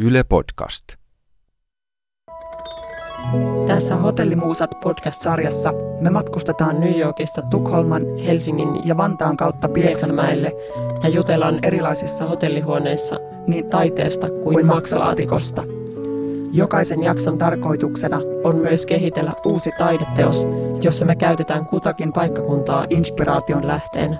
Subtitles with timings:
[0.00, 0.84] Yle Podcast.
[3.66, 10.52] Tässä Hotellimuusat podcast-sarjassa me matkustetaan New Yorkista Tukholman, Helsingin ja Vantaan kautta Pieksämäelle
[11.02, 13.16] ja jutellaan erilaisissa hotellihuoneissa
[13.46, 15.62] niin taiteesta kuin maksalaatikosta.
[16.52, 20.46] Jokaisen jakson tarkoituksena on myös kehitellä uusi taideteos,
[20.82, 24.16] jossa me käytetään kutakin paikkakuntaa inspiraation lähteenä.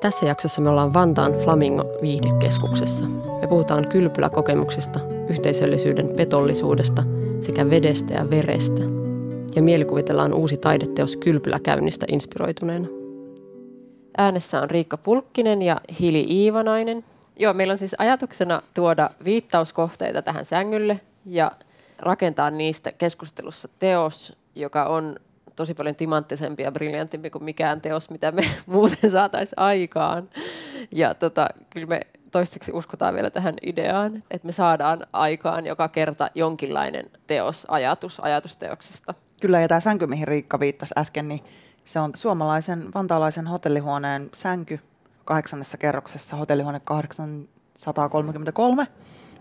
[0.00, 3.04] Tässä jaksossa me ollaan Vantaan Flamingo viihdekeskuksessa.
[3.46, 7.02] Me puhutaan kylpyläkokemuksista, yhteisöllisyyden petollisuudesta
[7.40, 8.82] sekä vedestä ja verestä.
[9.56, 12.88] Ja mielikuvitellaan uusi taideteos kylpyläkäynnistä inspiroituneena.
[14.18, 17.04] Äänessä on Riikka Pulkkinen ja Hili Iivanainen.
[17.38, 21.52] Joo, meillä on siis ajatuksena tuoda viittauskohteita tähän sängylle ja
[21.98, 25.16] rakentaa niistä keskustelussa teos, joka on
[25.56, 30.28] tosi paljon timanttisempi ja briljantimpi kuin mikään teos, mitä me muuten saataisiin aikaan.
[30.92, 32.00] Ja tota, kyllä me
[32.36, 39.14] toistaiseksi uskotaan vielä tähän ideaan, että me saadaan aikaan joka kerta jonkinlainen teos, ajatus ajatusteoksesta.
[39.40, 41.40] Kyllä, ja tämä sänky, mihin Riikka viittasi äsken, niin
[41.84, 44.80] se on suomalaisen vantaalaisen hotellihuoneen sänky
[45.24, 48.86] kahdeksannessa kerroksessa, hotellihuone 833,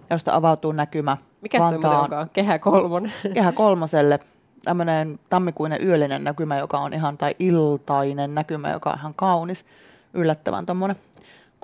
[0.09, 2.01] josta avautuu näkymä Mikä Vantaan...
[2.01, 2.29] onkaan?
[2.29, 3.13] Kehä kolmonen.
[3.33, 4.19] Kehä kolmoselle
[4.63, 9.66] tämmöinen tammikuinen yöllinen näkymä, joka on ihan, tai iltainen näkymä, joka on ihan kaunis,
[10.13, 10.97] yllättävän tuommoinen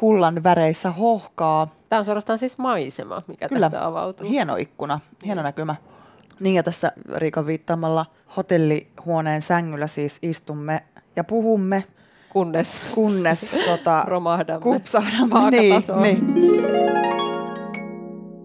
[0.01, 1.67] kullan väreissä hohkaa.
[1.89, 3.69] Tämä on suorastaan siis maisema, mikä Kyllä.
[3.69, 4.29] tästä avautuu.
[4.29, 5.75] hieno ikkuna, hieno näkymä.
[6.39, 8.05] Niin ja tässä Riikan viittaamalla
[8.37, 10.83] hotellihuoneen sängyllä siis istumme
[11.15, 11.83] ja puhumme.
[12.29, 14.63] Kunnes, kunnes tota, romahdamme.
[14.63, 15.51] Kupsahdamme.
[15.51, 16.61] Niin, niin.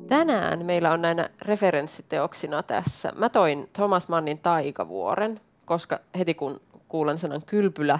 [0.08, 3.12] Tänään meillä on näinä referenssiteoksina tässä.
[3.16, 7.98] Mä toin Thomas Mannin Taikavuoren, koska heti kun kuulen sanan kylpylä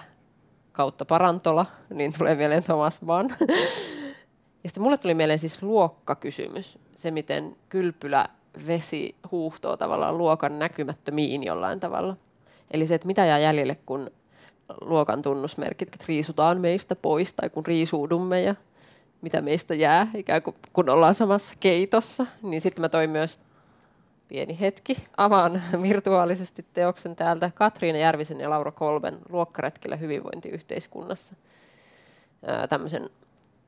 [0.77, 3.31] kautta parantola, niin tulee mieleen Thomas Mann.
[4.65, 8.29] Ja sitten mulle tuli mieleen siis luokkakysymys, se miten kylpylä
[8.67, 12.17] vesi huuhtoo tavallaan luokan näkymättömiin jollain tavalla.
[12.71, 14.11] Eli se, että mitä jää jäljelle, kun
[14.81, 18.55] luokan tunnusmerkit riisutaan meistä pois tai kun riisuudumme ja
[19.21, 23.41] mitä meistä jää, ikään kuin kun ollaan samassa keitossa, niin sitten mä toin myös
[24.29, 24.97] pieni hetki.
[25.17, 31.37] Avaan virtuaalisesti teoksen täältä Katriina Järvisen ja Laura Kolben luokkaretkellä hyvinvointiyhteiskunnassa
[32.69, 33.11] tämmöisen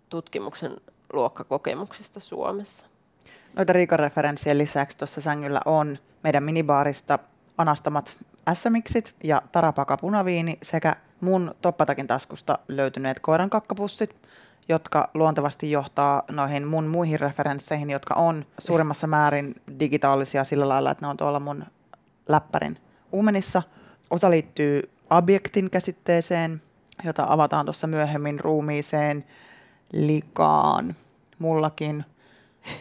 [0.09, 0.77] tutkimuksen
[1.13, 2.87] luokkakokemuksista Suomessa.
[3.57, 7.19] Noita referenssien lisäksi tuossa sängyllä on meidän minibaarista
[7.59, 8.17] anastamat
[8.55, 14.17] SMXit ja Tarapaka punaviini sekä mun toppatakin taskusta löytyneet koiran kakkapussit–
[14.69, 21.07] jotka luontevasti johtaa noihin mun muihin referensseihin, jotka on suurimmassa määrin digitaalisia sillä lailla, että
[21.07, 21.65] ne on tuolla mun
[22.29, 22.79] läppärin
[23.13, 23.63] uumenissa.
[24.11, 26.63] Osa liittyy objektin käsitteeseen,
[27.05, 29.25] jota avataan tuossa myöhemmin ruumiiseen,
[29.93, 30.97] likaan,
[31.39, 32.05] mullakin.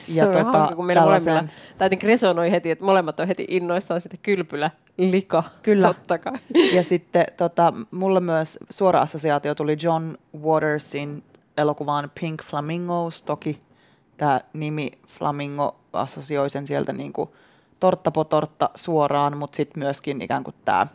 [0.08, 1.34] Ja se tota, hauska, kun meillä tällaisen...
[1.34, 5.88] molemmilla, tai resonoi heti, että molemmat on heti innoissaan sitten kylpylä, lika, Kyllä.
[5.88, 6.34] totta kai.
[6.74, 11.24] Ja sitten tota, mulla myös suora assosiaatio tuli John Watersin
[11.57, 13.23] elokuvaan Pink Flamingos.
[13.23, 13.62] Toki
[14.18, 17.29] tämä nimi Flamingo assosioi sen sieltä niin kuin
[17.79, 20.88] tortta po tortta suoraan, mutta sitten myöskin ikään kuin tämä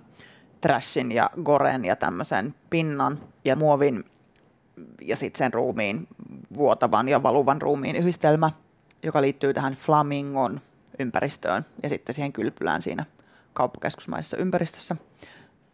[0.60, 4.04] trashin ja goren ja tämmöisen pinnan ja muovin
[5.00, 6.08] ja sitten sen ruumiin
[6.54, 8.50] vuotavan ja valuvan ruumiin yhdistelmä,
[9.02, 10.60] joka liittyy tähän flamingon
[10.98, 13.04] ympäristöön ja sitten siihen kylpylään siinä
[13.52, 14.96] kauppakeskusmaisessa ympäristössä.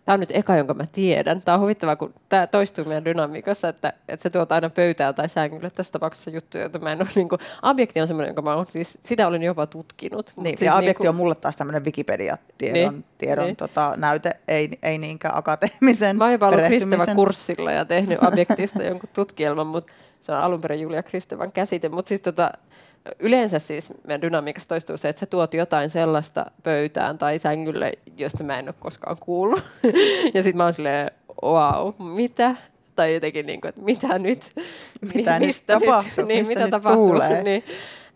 [0.08, 1.42] Tämä on nyt eka, jonka mä tiedän.
[1.42, 5.28] Tämä on huvittavaa, kun tämä toistuu meidän dynamiikassa, että, että se tuot aina pöytään tai
[5.28, 5.70] sängylle.
[5.70, 8.66] Tässä tapauksessa juttuja, joita mä en ole, niin kuin, objekti on semmoinen, jonka mä olen,
[8.66, 10.32] siis, sitä olin jopa tutkinut.
[10.36, 13.56] Niin, siis ja objekti niin kuin, on mulle taas tämmöinen Wikipedia-tiedon niin, tiedon, niin.
[13.56, 18.82] Tota, näyte, ei, ei niinkään akateemisen Mä oon jopa ollut Kristeva kurssilla ja tehnyt objektista
[18.82, 21.88] jonkun tutkielman, mutta se on alun perin Julia Kristevan käsite.
[21.88, 22.52] Mutta siis tota,
[23.18, 28.44] yleensä siis meidän dynamiikassa toistuu se, että sä tuot jotain sellaista pöytään tai sängylle, josta
[28.44, 29.62] mä en ole koskaan kuullut.
[30.34, 31.10] ja sitten mä oon silleen,
[31.42, 32.54] wow, mitä?
[32.96, 34.52] Tai jotenkin, niin kuin, että mitä nyt?
[35.14, 36.24] Mitä mistä nyt tapahtuu?
[36.24, 37.06] Niin, mistä mitä nyt tapahtuu?
[37.06, 37.42] Tuulee?
[37.48, 37.64] Niin.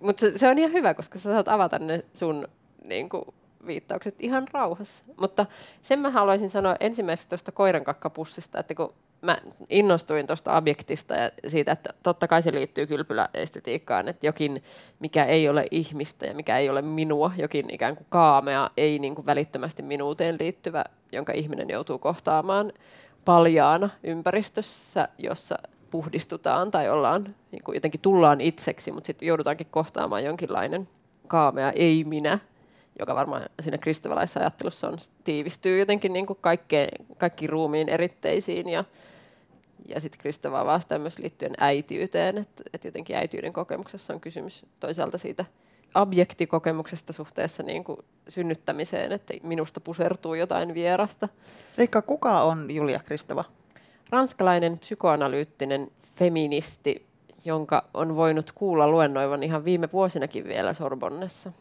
[0.00, 2.48] Mutta se, se on ihan hyvä, koska sä saat avata ne sun
[2.84, 3.24] niin kuin,
[3.66, 5.04] viittaukset ihan rauhassa.
[5.20, 5.46] Mutta
[5.82, 9.38] sen mä haluaisin sanoa ensimmäiseksi tuosta koirankakkapussista, että kun mä
[9.68, 14.62] innostuin tuosta objektista ja siitä, että totta kai se liittyy kylpyläestetiikkaan, että jokin,
[15.00, 19.14] mikä ei ole ihmistä ja mikä ei ole minua, jokin ikään kuin kaamea, ei niin
[19.14, 22.72] kuin välittömästi minuuteen liittyvä, jonka ihminen joutuu kohtaamaan
[23.24, 25.58] paljaana ympäristössä, jossa
[25.90, 30.88] puhdistutaan tai ollaan, niin kuin jotenkin tullaan itseksi, mutta sitten joudutaankin kohtaamaan jonkinlainen
[31.26, 32.38] kaamea ei-minä,
[32.98, 38.84] joka varmaan siinä kristevalaisessa ajattelussa on, tiivistyy jotenkin niin kuin kaikkeen, kaikkiin ruumiin eritteisiin ja
[39.88, 45.18] ja sitten Kristova vastaa myös liittyen äitiyteen, että, että jotenkin äitiyden kokemuksessa on kysymys toisaalta
[45.18, 45.44] siitä
[45.94, 47.98] objektikokemuksesta suhteessa niin kuin
[48.28, 51.28] synnyttämiseen, että minusta pusertuu jotain vierasta.
[51.78, 53.44] Riikka, kuka on Julia Kristeva?
[54.10, 57.06] Ranskalainen psykoanalyyttinen feministi,
[57.44, 61.52] jonka on voinut kuulla luennoivan ihan viime vuosinakin vielä Sorbonnessa.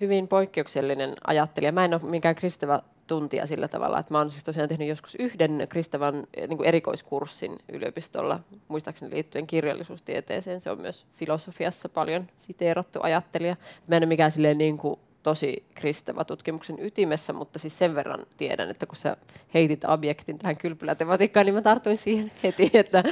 [0.00, 1.72] Hyvin poikkeuksellinen ajattelija.
[1.72, 5.14] Mä en ole mikään Kristeva tuntia sillä tavalla, että mä oon siis tosiaan tehnyt joskus
[5.14, 10.60] yhden Kristavan niin kuin erikoiskurssin yliopistolla, muistaakseni liittyen kirjallisuustieteeseen.
[10.60, 13.56] Se on myös filosofiassa paljon siteerattu ajattelija.
[13.86, 18.26] Mä en ole mikään silleen niin kuin tosi kristeva tutkimuksen ytimessä, mutta siis sen verran
[18.36, 19.16] tiedän, että kun sä
[19.54, 23.04] heitit objektin tähän kylpylätematiikkaan, niin mä tartuin siihen heti, että,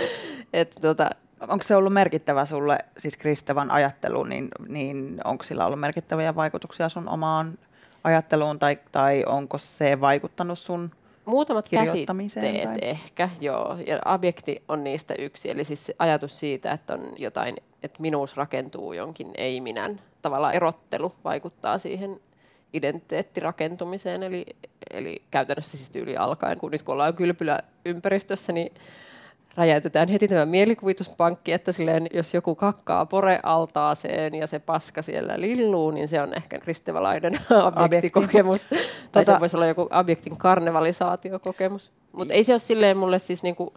[0.53, 1.11] että tota,
[1.49, 6.89] Onko se ollut merkittävä sulle, siis kristavan ajattelu, niin, niin onko sillä ollut merkittäviä vaikutuksia
[6.89, 7.59] sun omaan
[8.05, 10.91] ajatteluun tai, tai onko se vaikuttanut sun
[11.25, 12.79] Muutamat käsitteet tai?
[12.83, 13.79] ehkä, joo.
[13.87, 15.51] Ja objekti on niistä yksi.
[15.51, 20.01] Eli siis ajatus siitä, että on jotain, että minuus rakentuu jonkin ei-minän.
[20.23, 22.21] Tavallaan erottelu vaikuttaa siihen
[22.73, 24.47] identiteettirakentumiseen, eli,
[24.91, 28.75] eli käytännössä siis tyyli alkaen, kun nyt kun ollaan kylpyläympäristössä, niin
[29.57, 35.91] räjäytetään heti tämä mielikuvituspankki, että silleen, jos joku kakkaa porealtaaseen ja se paska siellä lilluu,
[35.91, 37.39] niin se on ehkä kristevalainen
[37.85, 38.67] objektikokemus.
[39.13, 39.35] tai tota...
[39.35, 41.93] se voisi olla joku objektin karnevalisaatiokokemus.
[42.13, 43.75] Mutta ei se ole silleen mulle siis niinku,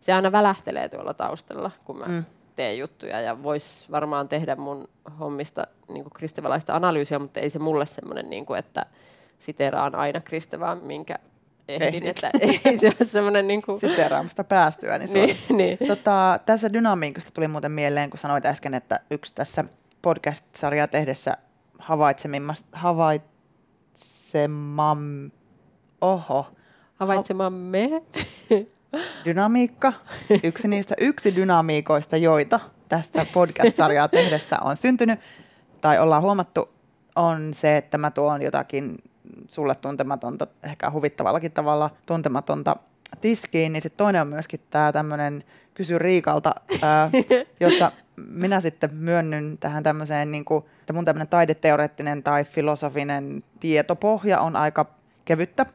[0.00, 2.24] se aina välähtelee tuolla taustalla, kun mä mm.
[2.56, 4.88] teen juttuja ja vois varmaan tehdä mun
[5.20, 8.86] hommista niinku kristevalaista analyysiä, mutta ei se mulle semmoinen, niinku, että
[9.38, 11.18] siteraan aina kristevaa, minkä
[11.68, 12.06] ehdin, Ehdin.
[12.06, 12.30] että
[12.64, 13.48] ei se ole semmoinen...
[13.48, 13.80] Niin kuin...
[13.80, 14.98] Siteraamasta päästyä.
[14.98, 15.78] Niin, niin, niin.
[15.88, 19.64] Tota, tässä dynamiikasta tuli muuten mieleen, kun sanoit äsken, että yksi tässä
[20.02, 21.36] podcast-sarjaa tehdessä
[22.72, 25.30] havaitsemam...
[26.00, 26.46] Oho.
[26.94, 28.02] Havaitsemamme.
[29.24, 29.92] Dynamiikka.
[30.44, 35.20] Yksi niistä yksi dynamiikoista, joita tästä podcast-sarjaa tehdessä on syntynyt
[35.80, 36.68] tai ollaan huomattu,
[37.16, 38.96] on se, että mä tuon jotakin
[39.48, 42.76] sulle tuntematonta, ehkä huvittavallakin tavalla tuntematonta
[43.20, 45.44] tiskiin, niin sitten toinen on myöskin tämä tämmöinen
[45.74, 47.10] kysy Riikalta, ää,
[47.60, 54.40] jossa minä sitten myönnyn tähän tämmöiseen, niin kuin, että mun tämmöinen taideteoreettinen tai filosofinen tietopohja
[54.40, 54.86] on aika
[55.24, 55.66] kevyttä,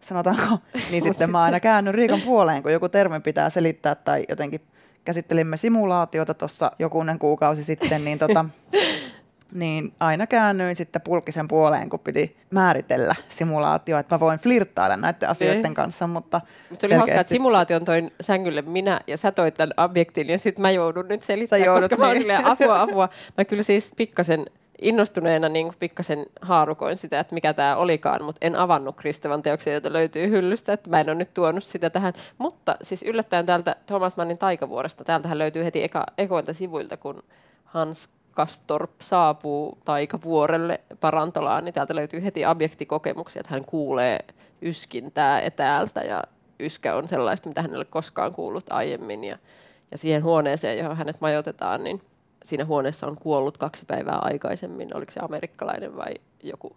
[0.00, 0.58] sanotaanko,
[0.90, 4.60] niin sitten mä aina käännyn Riikan puoleen, kun joku termi pitää selittää tai jotenkin
[5.04, 8.44] käsittelimme simulaatiota tuossa jokunen kuukausi sitten, niin tota,
[9.52, 15.28] niin aina käännyin sitten pulkisen puoleen, kun piti määritellä simulaatio, että mä voin flirttailla näiden
[15.28, 15.74] asioiden niin.
[15.74, 16.40] kanssa, mutta
[16.78, 20.62] Se oli hauskaa, että simulaation toin sängylle minä ja sä toit tämän objektin ja sitten
[20.62, 22.06] mä joudun nyt selittämään, koska niin.
[22.06, 23.08] mä silleen apua, apua.
[23.38, 24.46] Mä kyllä siis pikkasen
[24.82, 29.92] innostuneena niin pikkasen haarukoin sitä, että mikä tämä olikaan, mutta en avannut Kristevan teoksia, joita
[29.92, 32.12] löytyy hyllystä, että mä en ole nyt tuonut sitä tähän.
[32.38, 37.22] Mutta siis yllättäen täältä Thomas Mannin taikavuoresta, täältähän löytyy heti eka, ekoilta sivuilta, kun
[37.64, 38.08] Hans
[38.40, 44.18] Kastorp saapuu taikavuorelle parantolaan, niin täältä löytyy heti objektikokemuksia, että hän kuulee
[44.62, 46.22] yskintää etäältä ja
[46.60, 49.24] yskä on sellaista, mitä hänelle koskaan kuullut aiemmin.
[49.24, 49.38] Ja,
[49.90, 52.02] ja siihen huoneeseen, johon hänet majoitetaan, niin
[52.44, 54.96] siinä huoneessa on kuollut kaksi päivää aikaisemmin.
[54.96, 56.76] Oliko se amerikkalainen vai joku,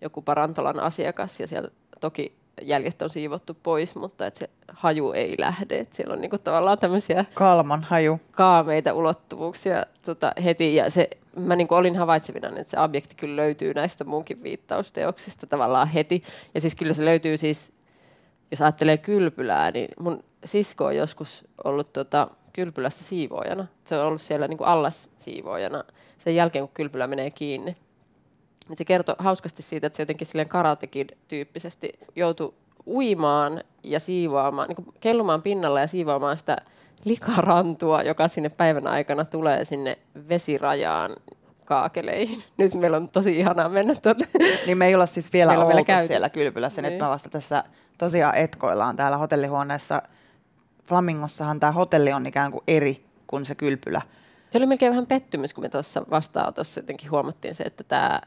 [0.00, 1.40] joku parantolan asiakas?
[1.40, 1.68] Ja siellä
[2.00, 5.78] toki jäljet on siivottu pois, mutta että se haju ei lähde.
[5.78, 8.20] Että siellä on niinku tavallaan tämmöisiä kalman haju.
[8.30, 10.74] kaameita ulottuvuuksia tota, heti.
[10.74, 15.88] Ja se, mä niinku olin havaitsevina, että se objekti kyllä löytyy näistä munkin viittausteoksista tavallaan
[15.88, 16.22] heti.
[16.54, 17.72] Ja siis kyllä se löytyy siis,
[18.50, 23.66] jos ajattelee kylpylää, niin mun sisko on joskus ollut tota, kylpylässä siivoojana.
[23.84, 25.84] Se on ollut siellä niinku allas siivoojana
[26.18, 27.76] sen jälkeen, kun kylpylä menee kiinni.
[28.74, 32.54] Se kertoi hauskasti siitä, että se jotenkin silleen karatekin tyyppisesti joutui
[32.86, 36.56] uimaan ja siivoamaan, niin kellumaan pinnalla ja siivoamaan sitä
[37.04, 41.10] likarantua, joka sinne päivän aikana tulee sinne vesirajaan
[41.64, 42.44] kaakeleihin.
[42.58, 44.26] Nyt meillä on tosi ihanaa mennä tuonne.
[44.66, 46.82] Niin me ei olla siis vielä oltu vielä siellä kylpylässä.
[46.82, 46.92] Niin.
[46.92, 47.64] Nyt vasta tässä
[47.98, 50.02] tosiaan etkoillaan täällä hotellihuoneessa.
[50.86, 54.02] Flamingossahan tämä hotelli on ikään kuin eri kuin se kylpylä.
[54.50, 58.20] Se oli melkein vähän pettymys, kun me tuossa vastaanotossa jotenkin huomattiin se, että tämä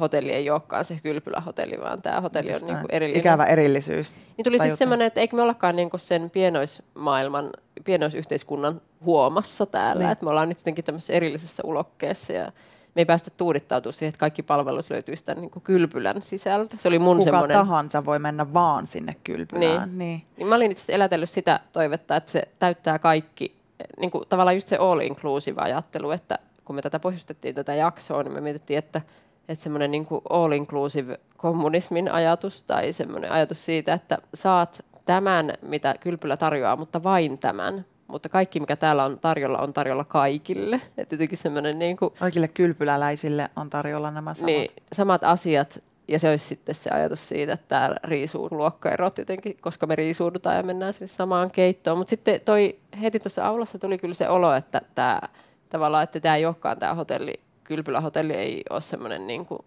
[0.00, 3.20] hotelli ei olekaan se kylpylähotelli, vaan tämä hotelli on niin kuin erillinen.
[3.20, 4.14] Ikävä erillisyys.
[4.36, 7.50] Niin tuli siis semmoinen, että eikö me ollakaan niin kuin sen pienoismaailman,
[7.84, 10.12] pienoisyhteiskunnan huomassa täällä, niin.
[10.12, 12.52] että me ollaan nyt jotenkin tämmöisessä erillisessä ulokkeessa ja
[12.94, 16.76] me ei päästä tuudittautua siihen, että kaikki palvelut löytyy sitä niin kuin kylpylän sisältä.
[16.80, 17.56] Se oli mun Kuka semmoinen...
[17.56, 19.88] tahansa voi mennä vaan sinne kylpylään.
[19.88, 19.98] Niin.
[19.98, 20.22] niin.
[20.36, 23.56] niin mä olin itse asiassa elätellyt sitä toivetta, että se täyttää kaikki,
[24.00, 28.32] niin kuin tavallaan just se all-inclusive ajattelu, että kun me tätä pohjustettiin tätä jaksoa, niin
[28.32, 29.00] me mietittiin, että
[29.48, 36.36] että semmoinen niin all-inclusive kommunismin ajatus tai semmoinen ajatus siitä, että saat tämän, mitä kylpylä
[36.36, 37.84] tarjoaa, mutta vain tämän.
[38.06, 40.80] mutta kaikki, mikä täällä on tarjolla, on tarjolla kaikille.
[40.96, 44.46] Et jotenkin semmoinen niin kuin, Kaikille kylpyläläisille on tarjolla nämä samat.
[44.46, 49.56] niin, samat asiat, ja se olisi sitten se ajatus siitä, että täällä riisuu luokkaerot jotenkin,
[49.60, 51.98] koska me riisuudutaan ja mennään sinne samaan keittoon.
[51.98, 55.20] Mutta sitten toi, heti tuossa aulassa tuli kyllä se olo, että tämä
[55.68, 59.58] tavallaan, että tämä ei olekaan tämä hotelli, kylpylähotelli ei ole semmoinen niin kuin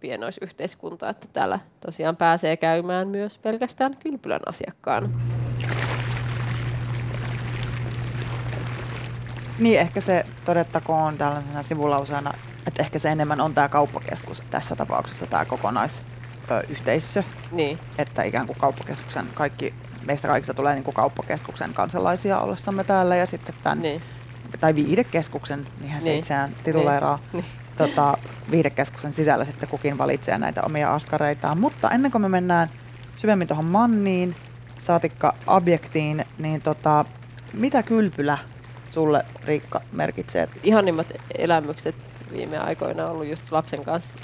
[0.00, 5.08] pienoisyhteiskunta, että täällä tosiaan pääsee käymään myös pelkästään kylpylän asiakkaana.
[9.58, 12.34] Niin, ehkä se todettakoon tällaisena sivulauseena,
[12.66, 18.58] että ehkä se enemmän on tämä kauppakeskus tässä tapauksessa tämä kokonaisyhteisö, Niin, että ikään kuin
[18.58, 19.74] kauppakeskuksen kaikki,
[20.06, 24.02] meistä kaikista tulee niin kuin kauppakeskuksen kansalaisia ollessamme täällä ja sitten tämän, niin,
[24.60, 26.18] tai viihdekeskuksen, niinhän se Niin.
[26.18, 27.44] itseään tituleeraa, niin.
[27.78, 28.16] tota,
[28.50, 31.60] viihdekeskuksen sisällä sitten kukin valitsee näitä omia askareitaan.
[31.60, 32.70] Mutta ennen kuin me mennään
[33.16, 34.36] syvemmin tuohon manniin,
[34.80, 37.04] saatikka objektiin, niin tota,
[37.52, 38.38] mitä kylpylä
[38.90, 40.48] sulle, Riikka, merkitsee?
[40.62, 41.06] ihanimmat
[41.38, 41.94] elämykset
[42.32, 44.18] viime aikoina on ollut just lapsen kanssa,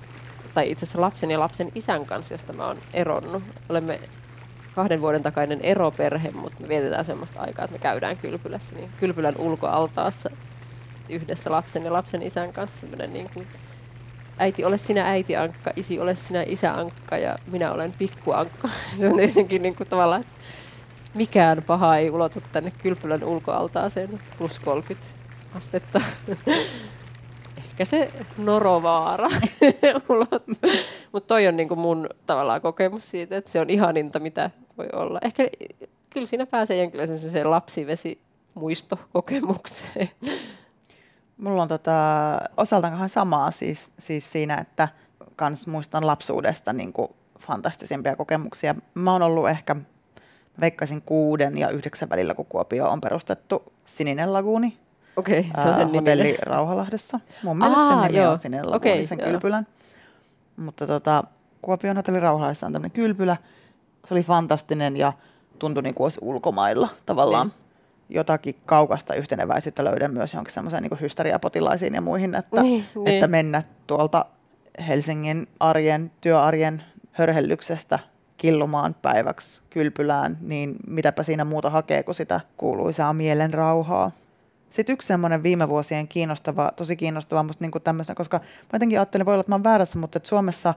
[0.55, 3.43] tai itse asiassa lapsen ja lapsen isän kanssa, josta mä oon eronnut.
[3.69, 4.01] Olemme
[4.79, 9.35] kahden vuoden takainen eroperhe, mutta me vietetään semmoista aikaa, että me käydään kylpylässä, niin kylpylän
[9.39, 10.31] ulkoaltaassa
[11.09, 13.47] yhdessä lapsen ja lapsen isän kanssa semmoinen niin kuin
[14.39, 18.69] äiti ole sinä äiti ankka, isi ole sinä isä ankka ja minä olen pikku ankka.
[19.01, 20.33] Se on jotenkin niin kuin tavallaan, että
[21.15, 25.07] mikään paha ei ulotu tänne kylpylän ulkoaltaaseen plus 30
[25.55, 26.01] astetta.
[27.57, 29.29] Ehkä se norovaara
[30.09, 30.71] ulottuu.
[31.13, 35.19] Mutta toi on niinku mun tavallaan kokemus siitä, että se on ihaninta, mitä voi olla.
[35.23, 35.49] Ehkä
[36.11, 38.21] kyllä siinä pääsee jonkinlaisen lapsivesi
[38.55, 40.11] muistokokemukseen.
[41.39, 41.93] Mulla on tota,
[42.57, 44.89] osaltaan samaa siis, siis siinä, että
[45.37, 47.09] kans muistan lapsuudesta niin kuin
[47.39, 48.75] fantastisimpia kokemuksia.
[48.95, 49.77] Mä oon ollut ehkä,
[50.61, 54.79] veikkaisin kuuden ja yhdeksän välillä, kun Kuopio on perustettu Sininen Laguuni.
[55.17, 56.39] Okei, okay, se on sen hotelli nimi.
[56.43, 57.21] Rauhalahdessa.
[57.43, 58.33] Mun mielestä Aa, sen nimi joo.
[58.33, 59.29] on Sininen Laguuni, Okei, sen joo.
[59.29, 59.67] kylpylän.
[60.57, 61.25] Mutta tota,
[61.63, 63.37] Kuopion hotelli Rauhalahdessa on tämmöinen kylpylä.
[64.09, 65.13] Se oli fantastinen ja
[65.59, 67.47] tuntui niin kuin olisi ulkomailla tavallaan.
[67.47, 67.69] Niin.
[68.09, 73.31] Jotakin kaukasta yhteneväisyyttä löydän myös johonkin semmoiseen niin hysteriapotilaisiin ja muihin, että, Niin, että niin.
[73.31, 74.25] mennä tuolta
[74.89, 77.99] Helsingin arjen, työarjen hörhellyksestä
[78.37, 84.11] killumaan päiväksi kylpylään, niin mitäpä siinä muuta hakee kuin sitä kuuluisaa mielen rauhaa.
[84.71, 89.27] Sitten yksi semmoinen viime vuosien kiinnostava, tosi kiinnostava musta niin tämmöisenä, koska mä jotenkin ajattelin,
[89.27, 90.75] voi olla, että mä oon väärässä, mutta että Suomessa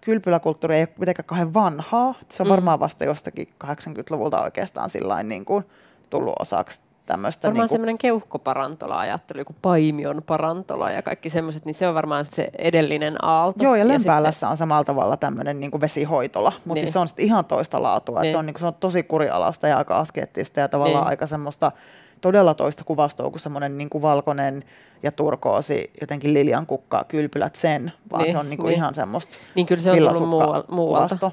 [0.00, 2.14] kylpyläkulttuuri ei ole mitenkään kauhean vanhaa.
[2.28, 2.50] Se on Mm.
[2.50, 5.64] varmaan vasta jostakin 80-luvulta oikeastaan sillain niin kuin
[6.10, 7.48] tullut osaksi tämmöistä.
[7.48, 11.94] Varmaan niin kuin, semmoinen keuhkoparantola ajattelu, joku paimion parantola ja kaikki semmoiset, niin se on
[11.94, 13.64] varmaan se edellinen aalto.
[13.64, 16.80] Joo, ja sitten- Lempäälässä on samalla tavalla tämmöinen niin vesihoitola, mutta Niin.
[16.84, 18.20] siis se on sitten ihan toista laatua.
[18.20, 18.32] Niin.
[18.32, 21.08] Se, on, niin kuin, se on tosi kurialasta ja aika askeettista ja tavallaan Niin.
[21.08, 21.72] aika semmoista
[22.20, 24.64] todella toista kuvastoa kuin semmoinen niin kuin valkoinen
[25.02, 28.76] ja turkoosi, jotenkin liljan kukka, kylpylät sen, vaan Niin, se on niin kuin niin.
[28.76, 30.66] ihan semmoista Niin kyllä se on tullut muualta.
[30.68, 31.32] kuvasto.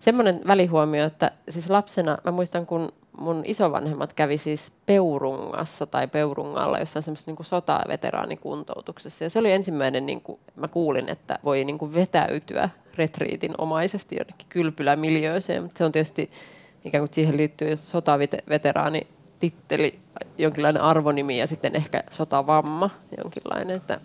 [0.00, 6.78] Semmoinen välihuomio, että siis lapsena, mä muistan kun mun isovanhemmat kävi siis Peurungassa tai Peurungalla
[6.78, 9.24] jossain semmoisessa niin sotaveteraanikuntoutuksessa.
[9.24, 14.16] Ja se oli ensimmäinen, niin kuin, mä kuulin, että voi niin kuin vetäytyä retriitin omaisesti
[14.16, 16.30] jonnekin kylpylämiljööseen, mutta se on tietysti
[16.84, 19.06] ikään kuin siihen liittyy sotaveteraani
[19.50, 19.98] titteli,
[20.38, 22.90] jonkinlainen arvonimi ja sitten ehkä sotavamma
[23.24, 24.00] jonkinlainen, että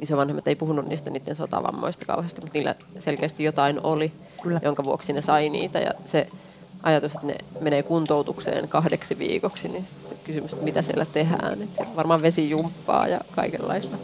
[0.00, 4.60] isovanhemmat ei puhunut niistä niiden sotavammoista kauheasti, mutta niillä selkeästi jotain oli, Kyllä.
[4.62, 5.78] jonka vuoksi ne sai niitä.
[5.78, 6.28] Ja se
[6.82, 11.62] ajatus, että ne menee kuntoutukseen kahdeksi viikoksi, niin se kysymys, että mitä siellä tehdään.
[11.62, 13.96] Että siellä varmaan vesijumppaa ja kaikenlaista.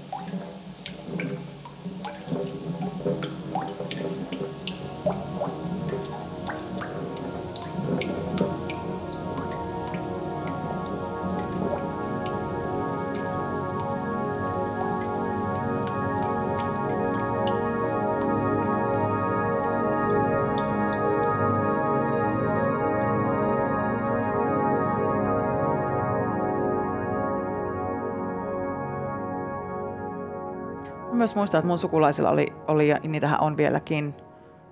[31.22, 34.14] Myös muistan, että mun sukulaisilla oli, oli ja niitähän on vieläkin,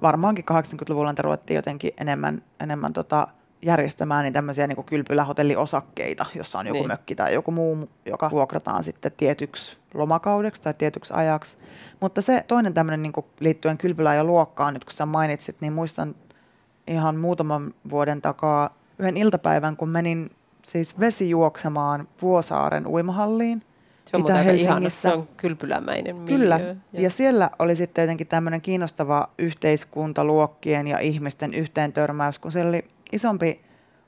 [0.02, 3.28] varmaankin 80-luvulla niitä ruvettiin jotenkin enemmän, enemmän tota
[3.62, 6.88] järjestämään niin tämmöisiä niin kylpylähotelliosakkeita, jossa on joku niin.
[6.88, 11.56] mökki tai joku muu, joka vuokrataan sitten tietyksi lomakaudeksi tai tietyksi ajaksi.
[12.00, 16.14] Mutta se toinen tämmöinen niin liittyen kylpylään ja luokkaan, nyt kun sä mainitsit, niin muistan
[16.86, 20.30] ihan muutaman vuoden takaa yhden iltapäivän, kun menin
[20.64, 23.62] siis vesijuoksemaan Vuosaaren uimahalliin.
[24.10, 24.90] Se on muuten ihana.
[24.90, 26.76] Se on kylpylämäinen Kyllä, miljöö.
[26.92, 33.60] ja siellä oli sitten jotenkin tämmöinen kiinnostava yhteiskuntaluokkien ja ihmisten yhteentörmäys, kun siellä oli isompi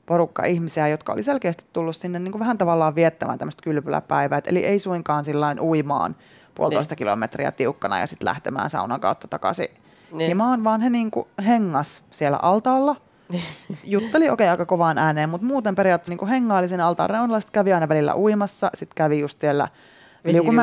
[0.06, 4.40] porukka ihmisiä, jotka oli selkeästi tullut sinne niin kuin vähän tavallaan viettämään tämmöistä kylpyläpäivää.
[4.46, 6.16] Eli ei suinkaan sillain uimaan
[6.54, 6.98] puolitoista niin.
[6.98, 9.68] kilometriä tiukkana ja sitten lähtemään saunan kautta takaisin
[10.12, 10.28] niin.
[10.28, 12.96] himaan, vaan he niin kuin hengas siellä altaalla.
[13.84, 17.52] Jutteli okei okay, aika kovaan ääneen, mutta muuten periaatteessa niin hengaili sen altaan reunalla, sitten
[17.52, 19.68] kävi aina välillä uimassa, sitten kävi just siellä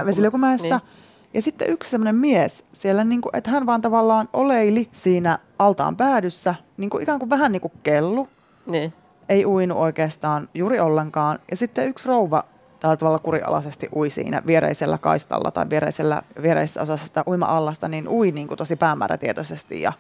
[0.06, 0.75] vesiliukumäessä.
[0.75, 1.00] Niin.
[1.34, 5.98] Ja sitten yksi semmoinen mies siellä, niin kuin, että hän vaan tavallaan oleili siinä altaan
[5.98, 8.28] päädyssä, niin kuin ikään kuin vähän niin kuin kellu.
[8.66, 8.94] Niin.
[9.30, 11.39] Ei uinut oikeastaan juuri ollenkaan.
[11.51, 12.44] Ja sitten yksi rouva
[12.80, 18.32] tällä tavalla kurialaisesti ui siinä viereisellä kaistalla tai viereisellä, viereisessä osassa sitä uima-allasta, niin ui
[18.32, 19.94] niin kuin tosi päämäärätietoisesti ja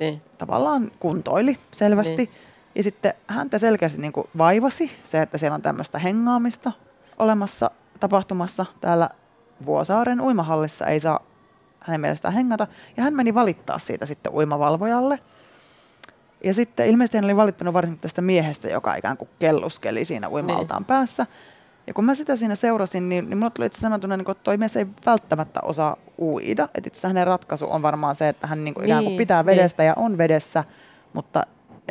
[0.00, 0.22] niin.
[0.38, 2.16] tavallaan kuntoili selvästi.
[2.16, 2.30] Niin.
[2.74, 6.72] Ja sitten häntä selkeästi niin kuin vaivasi se, että siellä on tämmöistä hengaamista
[7.18, 9.08] olemassa tapahtumassa täällä
[9.66, 11.20] Vuosaaren uimahallissa ei saa
[11.80, 12.66] hänen mielestään hengata.
[12.96, 15.18] Ja hän meni valittaa siitä sitten uimavalvojalle.
[16.44, 20.80] Ja sitten ilmeisesti hän oli valittanut varsinkin tästä miehestä, joka ikään kuin kelluskeli siinä uimaltaan
[20.80, 20.86] niin.
[20.86, 21.26] päässä.
[21.86, 24.44] Ja kun mä sitä siinä seurasin, niin, niin mulle tuli itse asiassa tunne, niin että
[24.44, 26.64] toi mies ei välttämättä osaa uida.
[26.64, 29.46] Että itse hänen ratkaisu on varmaan se, että hän niin kuin niin, ikään kuin pitää
[29.46, 29.88] vedestä niin.
[29.88, 30.64] ja on vedessä,
[31.12, 31.42] mutta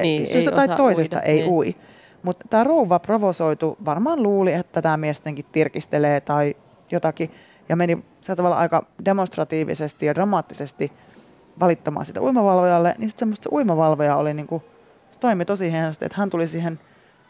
[0.02, 1.50] niin, syystä tai toisesta uida, ei niin.
[1.50, 1.76] ui.
[2.24, 6.56] Mutta tämä rouva provosoitu, varmaan luuli, että tämä miestenkin tirkistelee tai
[6.92, 7.32] jotakin
[7.70, 10.92] ja meni sillä tavalla aika demonstratiivisesti ja dramaattisesti
[11.60, 14.64] valittamaan sitä uimavalvojalle, niin sitten semmoista uimavalvoja oli niin kuin,
[15.12, 16.80] se toimi tosi hienosti, että hän tuli siihen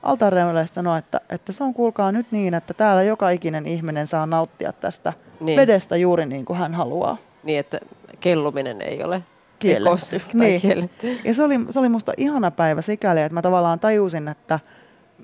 [0.04, 4.08] altareunalle ja sanoi, että, että se on kuulkaa nyt niin, että täällä joka ikinen ihminen
[4.08, 5.58] saa nauttia tästä niin.
[5.58, 7.18] vedestä juuri niin kuin hän haluaa.
[7.44, 7.80] Niin, että
[8.20, 9.24] kelluminen ei ole
[9.60, 10.22] kielletty.
[10.34, 10.62] Niin.
[10.62, 11.20] kielletty.
[11.24, 14.60] Ja se oli, se oli musta ihana päivä sikäli, että mä tavallaan tajusin, että–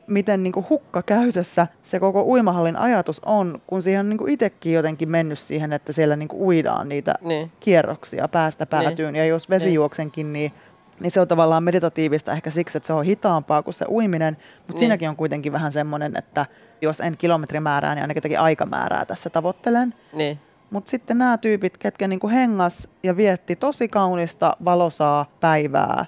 [0.07, 4.31] miten niin kuin hukka käytössä se koko uimahallin ajatus on, kun siihen on niin kuin
[4.33, 7.51] itsekin jotenkin mennyt siihen, että siellä niin kuin uidaan niitä niin.
[7.59, 9.13] kierroksia päästä päätyyn.
[9.13, 9.19] Niin.
[9.19, 10.33] Ja jos vesi niin.
[10.33, 10.51] niin,
[10.99, 14.37] niin se on tavallaan meditatiivista ehkä siksi, että se on hitaampaa kuin se uiminen.
[14.57, 14.79] Mutta niin.
[14.79, 16.45] siinäkin on kuitenkin vähän semmoinen, että
[16.81, 19.93] jos en kilometrimäärää, niin ainakin jotenkin aikamäärää tässä tavoittelen.
[20.13, 20.39] Niin.
[20.69, 26.05] Mutta sitten nämä tyypit, ketkä niinku hengas ja vietti tosi kaunista valosaa päivää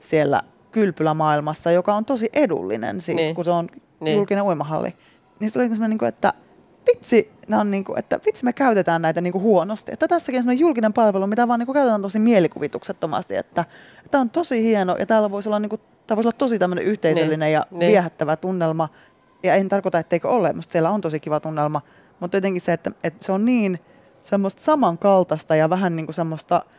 [0.00, 3.34] siellä kylpylämaailmassa, joka on tosi edullinen, siis niin.
[3.34, 3.68] kun se on
[4.00, 4.16] niin.
[4.16, 4.94] julkinen uimahalli.
[5.40, 6.32] Niin se tuli semmoinen, niin että
[6.86, 7.30] vitsi,
[7.60, 9.92] on niin kuin, että vitsi me käytetään näitä niin kuin huonosti.
[9.92, 13.64] Että tässäkin on julkinen palvelu, mitä vaan niin kuin käytetään tosi mielikuvituksettomasti, että
[14.10, 16.84] tämä on tosi hieno ja täällä voisi olla, niin kuin, tämä voisi olla tosi tämmöinen
[16.84, 17.52] yhteisöllinen niin.
[17.52, 17.90] ja niin.
[17.90, 18.88] viehättävä tunnelma.
[19.42, 21.80] Ja en tarkoita, etteikö ole, mutta siellä on tosi kiva tunnelma.
[22.20, 23.78] Mutta jotenkin se, että, että se on niin
[24.20, 26.62] semmoista samankaltaista ja vähän niin kuin semmoista–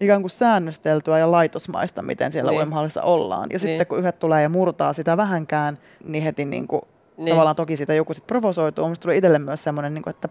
[0.00, 2.58] ikään kuin säännösteltyä ja laitosmaista, miten siellä niin.
[2.58, 3.42] uimahallissa ollaan.
[3.42, 3.60] Ja niin.
[3.60, 6.82] sitten kun yhdet tulee ja murtaa sitä vähänkään, niin heti niin kuin,
[7.16, 7.30] niin.
[7.30, 8.84] tavallaan toki sitä joku sitten provosoituu.
[8.84, 10.28] Minusta tuli itselle myös semmoinen, niin kuin, että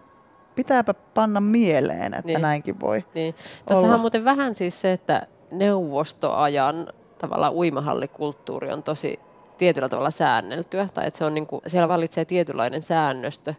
[0.54, 2.42] pitääpä panna mieleen, että niin.
[2.42, 3.34] näinkin voi niin.
[3.66, 9.20] Tuossahan on muuten vähän siis se, että neuvostoajan tavallaan uimahallikulttuuri on tosi
[9.58, 13.54] tietyllä tavalla säänneltyä, tai että se on niin kuin, siellä vallitsee tietynlainen säännöstö,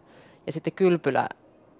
[0.46, 1.30] ja sitten kylpylä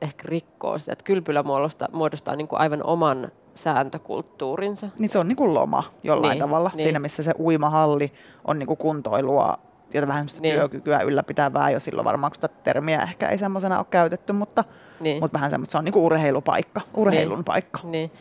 [0.02, 4.90] ehkä rikkoo sitä, että kylpylä muodostaa, muodostaa niin kuin aivan oman sääntökulttuurinsa.
[5.00, 6.84] Niin se on niin kuin loma jollain niin, tavalla, niin.
[6.84, 8.12] siinä missä se uimahalli
[8.46, 9.58] on niin kuin kuntoilua,
[9.94, 10.56] jota vähän niin.
[10.56, 14.64] työkykyä ylläpitävää jo silloin varmaan, kun sitä termiä ehkä ei semmoisena ole käytetty, mutta,
[15.00, 15.20] niin.
[15.20, 17.46] mutta vähän semmoista, se on niin kuin urheilupaikka, urheilun niin.
[17.46, 17.80] paikka.
[17.84, 18.12] Niin.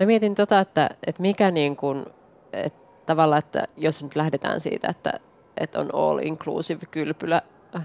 [0.00, 2.04] Mä mietin tota, että, että mikä niin kuin,
[2.52, 5.12] että tavallaan, että jos nyt lähdetään siitä, että,
[5.56, 7.42] että on all inclusive kylpylä,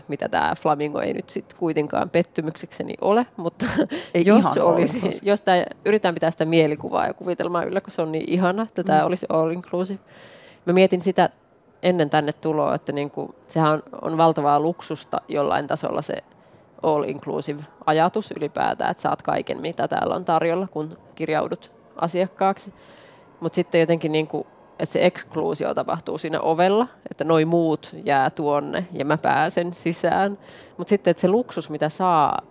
[0.07, 3.65] mitä tämä Flamingo ei nyt sitten kuitenkaan pettymyksekseni ole, mutta
[4.13, 8.11] ei jos, olisi, jos tää, yritetään pitää sitä mielikuvaa ja kuvitelmaa yllä, kun se on
[8.11, 9.05] niin ihana, että tämä mm.
[9.05, 9.99] olisi all inclusive.
[10.65, 11.29] Mä mietin sitä
[11.83, 16.17] ennen tänne tuloa, että niinku, sehän on, on valtavaa luksusta jollain tasolla se
[16.83, 22.73] all inclusive ajatus ylipäätään, että saat kaiken, mitä täällä on tarjolla, kun kirjaudut asiakkaaksi.
[23.39, 24.47] Mutta sitten jotenkin niinku
[24.81, 30.37] että se ekskluusio tapahtuu siinä ovella, että noi muut jää tuonne ja mä pääsen sisään.
[30.77, 32.41] Mutta sitten, että se luksus, mitä saa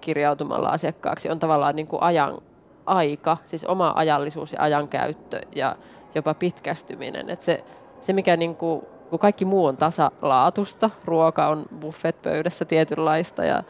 [0.00, 2.38] kirjautumalla asiakkaaksi, on tavallaan niin kuin ajan
[2.86, 5.76] aika, siis oma ajallisuus ja ajankäyttö ja
[6.14, 7.30] jopa pitkästyminen.
[7.30, 7.64] Että se,
[8.00, 13.62] se, mikä niin kuin, kun kaikki muu on tasalaatusta, ruoka on buffet-pöydässä tietynlaista ja,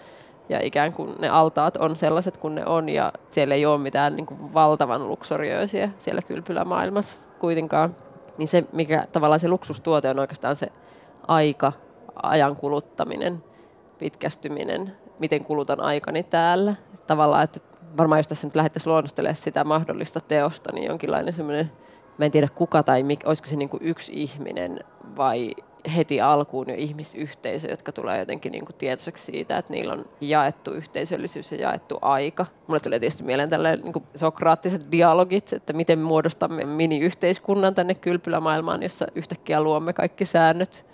[0.48, 4.16] ja ikään kuin ne altaat on sellaiset kuin ne on ja siellä ei ole mitään
[4.16, 7.96] niin kuin valtavan luksorioisia siellä kylpylämaailmassa kuitenkaan
[8.38, 10.66] niin se, mikä tavallaan se luksustuote on oikeastaan se
[11.28, 11.72] aika,
[12.22, 13.44] ajan kuluttaminen,
[13.98, 16.74] pitkästyminen, miten kulutan aikani täällä.
[17.06, 17.60] Tavallaan, että
[17.96, 21.72] varmaan jos tässä nyt lähdettäisiin luonnostelemaan sitä mahdollista teosta, niin jonkinlainen semmoinen,
[22.18, 24.80] mä en tiedä kuka tai mikä, olisiko se niin kuin yksi ihminen
[25.16, 25.50] vai
[25.96, 30.70] heti alkuun jo ihmisyhteisö, jotka tulee jotenkin niin kuin tietoiseksi siitä, että niillä on jaettu
[30.70, 32.46] yhteisöllisyys ja jaettu aika.
[32.66, 39.06] Mulle tulee tietysti mieleen tällainen niin sokraattiset dialogit, että miten muodostamme mini-yhteiskunnan tänne kylpylämaailmaan, jossa
[39.14, 40.86] yhtäkkiä luomme kaikki säännöt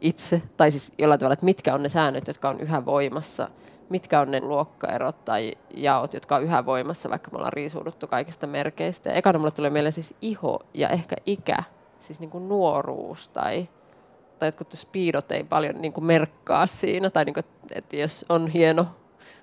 [0.00, 3.48] itse, tai siis jollain tavalla, että mitkä on ne säännöt, jotka on yhä voimassa,
[3.88, 8.46] mitkä on ne luokkaerot tai jaot, jotka on yhä voimassa, vaikka me ollaan riisuuduttu kaikista
[8.46, 9.10] merkeistä.
[9.10, 11.56] Ja ekana mulle tulee mieleen siis iho ja ehkä ikä,
[12.00, 13.68] siis niin kuin nuoruus tai,
[14.40, 18.48] tai jotkut spiidot ei paljon niin kuin merkkaa siinä, tai niin kuin, että jos on
[18.48, 18.86] hieno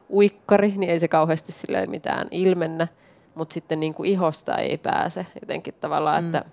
[0.09, 2.87] uikkari, niin ei se kauheasti silleen mitään ilmennä,
[3.35, 6.27] mutta sitten niin kuin ihosta ei pääse jotenkin tavallaan, mm.
[6.27, 6.45] että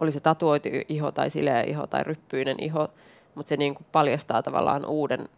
[0.00, 2.88] oli se tatuoitu iho tai sileä iho tai ryppyinen iho,
[3.34, 5.28] mutta se niin kuin paljastaa tavallaan uuden,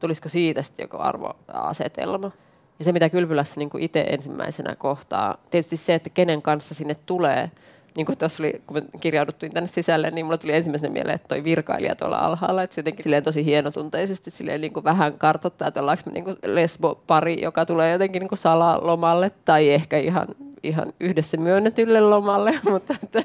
[0.00, 2.30] tulisiko siitä sitten joku arvoasetelma.
[2.78, 7.50] Ja se, mitä Kylpylässä niin itse ensimmäisenä kohtaa, tietysti se, että kenen kanssa sinne tulee,
[7.96, 11.28] niin kuin tuossa oli, kun me kirjauduttiin tänne sisälle, niin mulla tuli ensimmäisenä mieleen, että
[11.28, 15.68] toi virkailija tuolla alhaalla, että se jotenkin silleen tosi hienotunteisesti silleen niin kuin vähän kartoittaa,
[15.68, 20.26] että ollaanko me niin kuin lesbo-pari, joka tulee jotenkin niin kuin salalomalle tai ehkä ihan
[20.62, 23.22] ihan yhdessä myönnetylle lomalle, mutta että,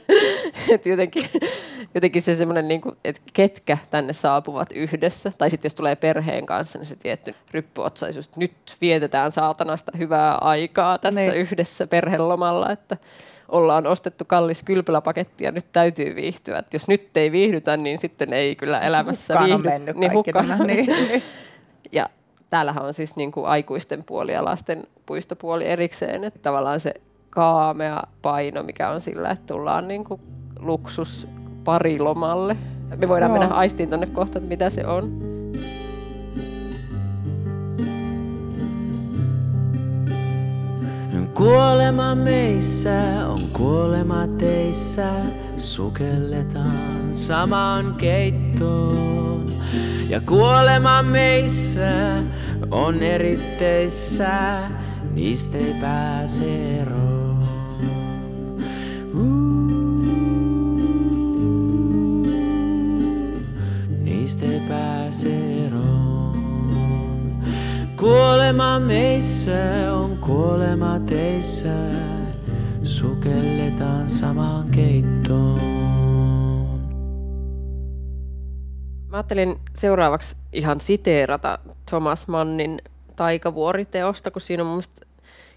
[0.69, 1.29] että jotenkin,
[1.95, 6.45] jotenkin se semmoinen, niin kuin, että ketkä tänne saapuvat yhdessä, tai sitten jos tulee perheen
[6.45, 11.33] kanssa, niin se tietty ryppyotsaisuus, että nyt vietetään saatanasta hyvää aikaa tässä niin.
[11.33, 12.97] yhdessä perhelomalla, että
[13.49, 16.57] ollaan ostettu kallis kylpyläpaketti ja nyt täytyy viihtyä.
[16.57, 19.91] Että jos nyt ei viihdytä, niin sitten ei kyllä elämässä hukkaan viihdy.
[19.91, 20.47] On niin hukkaan.
[20.47, 21.23] Tämä, niin, niin.
[21.91, 22.09] ja
[22.49, 26.93] täällähän on siis niin kuin aikuisten puoli ja lasten puistopuoli erikseen, että tavallaan se
[27.29, 30.21] kaamea paino, mikä on sillä, että tullaan niin kuin
[30.59, 31.27] luksus
[31.63, 32.57] parilomalle.
[32.97, 33.39] Me voidaan Joo.
[33.39, 35.34] mennä aistiin tuonne kohta, että mitä se on.
[41.33, 45.09] Kuolema meissä on kuolema teissä,
[45.57, 49.45] sukelletaan samaan keittoon.
[50.09, 52.23] Ja kuolema meissä
[52.71, 54.59] on eritteissä,
[55.13, 57.39] niistä ei pääse eroon.
[64.03, 66.04] Niistä ei pääse eroon.
[68.05, 71.73] Kuolema meissä on kuolema teissä.
[72.83, 75.59] Sukelletaan samaan keittoon.
[79.07, 82.81] Mä ajattelin seuraavaksi ihan siteerata Thomas Mannin
[83.15, 84.81] taikavuoriteosta, kun siinä on mun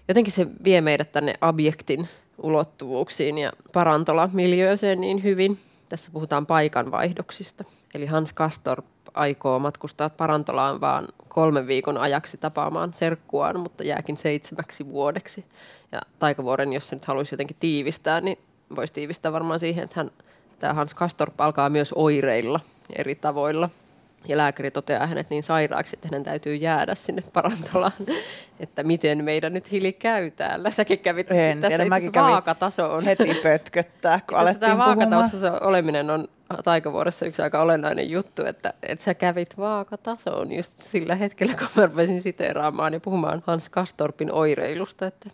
[0.07, 2.07] jotenkin se vie meidät tänne objektin
[2.37, 5.57] ulottuvuuksiin ja parantola-miljööseen niin hyvin.
[5.89, 7.63] Tässä puhutaan paikanvaihdoksista.
[7.93, 8.81] Eli Hans Kastor
[9.13, 15.45] aikoo matkustaa parantolaan vaan kolmen viikon ajaksi tapaamaan serkkuaan, mutta jääkin seitsemäksi vuodeksi.
[15.91, 18.37] Ja Taikavuoren, jos se nyt haluaisi jotenkin tiivistää, niin
[18.75, 20.11] voisi tiivistää varmaan siihen, että hän,
[20.59, 22.59] tämä Hans Kastorp alkaa myös oireilla
[22.95, 23.69] eri tavoilla–
[24.27, 27.91] ja lääkäri toteaa hänet niin sairaaksi, että hänen täytyy jäädä sinne parantolaan,
[28.59, 30.69] että miten meidän nyt hili käy täällä.
[30.69, 33.03] Säkin kävit en, tässä itse asiassa vaakataso on.
[33.03, 36.27] Heti pötköttää, kun alettiin tämä vaakatasossa oleminen on
[36.63, 41.85] taikavuodessa yksi aika olennainen juttu, että, että sä kävit vaakatasoon just sillä hetkellä, kun mä
[41.85, 45.29] rupesin siteeraamaan ja puhumaan Hans Kastorpin oireilusta, että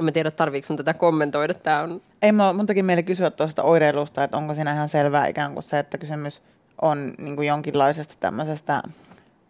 [0.00, 1.54] en tiedä, tarviiko sun tätä kommentoida.
[1.54, 2.00] Tämä on...
[2.22, 5.78] Ei, mun teki mieli kysyä tuosta oireilusta, että onko siinä ihan selvää ikään kuin se,
[5.78, 6.42] että kysymys
[6.82, 8.82] on niin kuin jonkinlaisesta tämmöisestä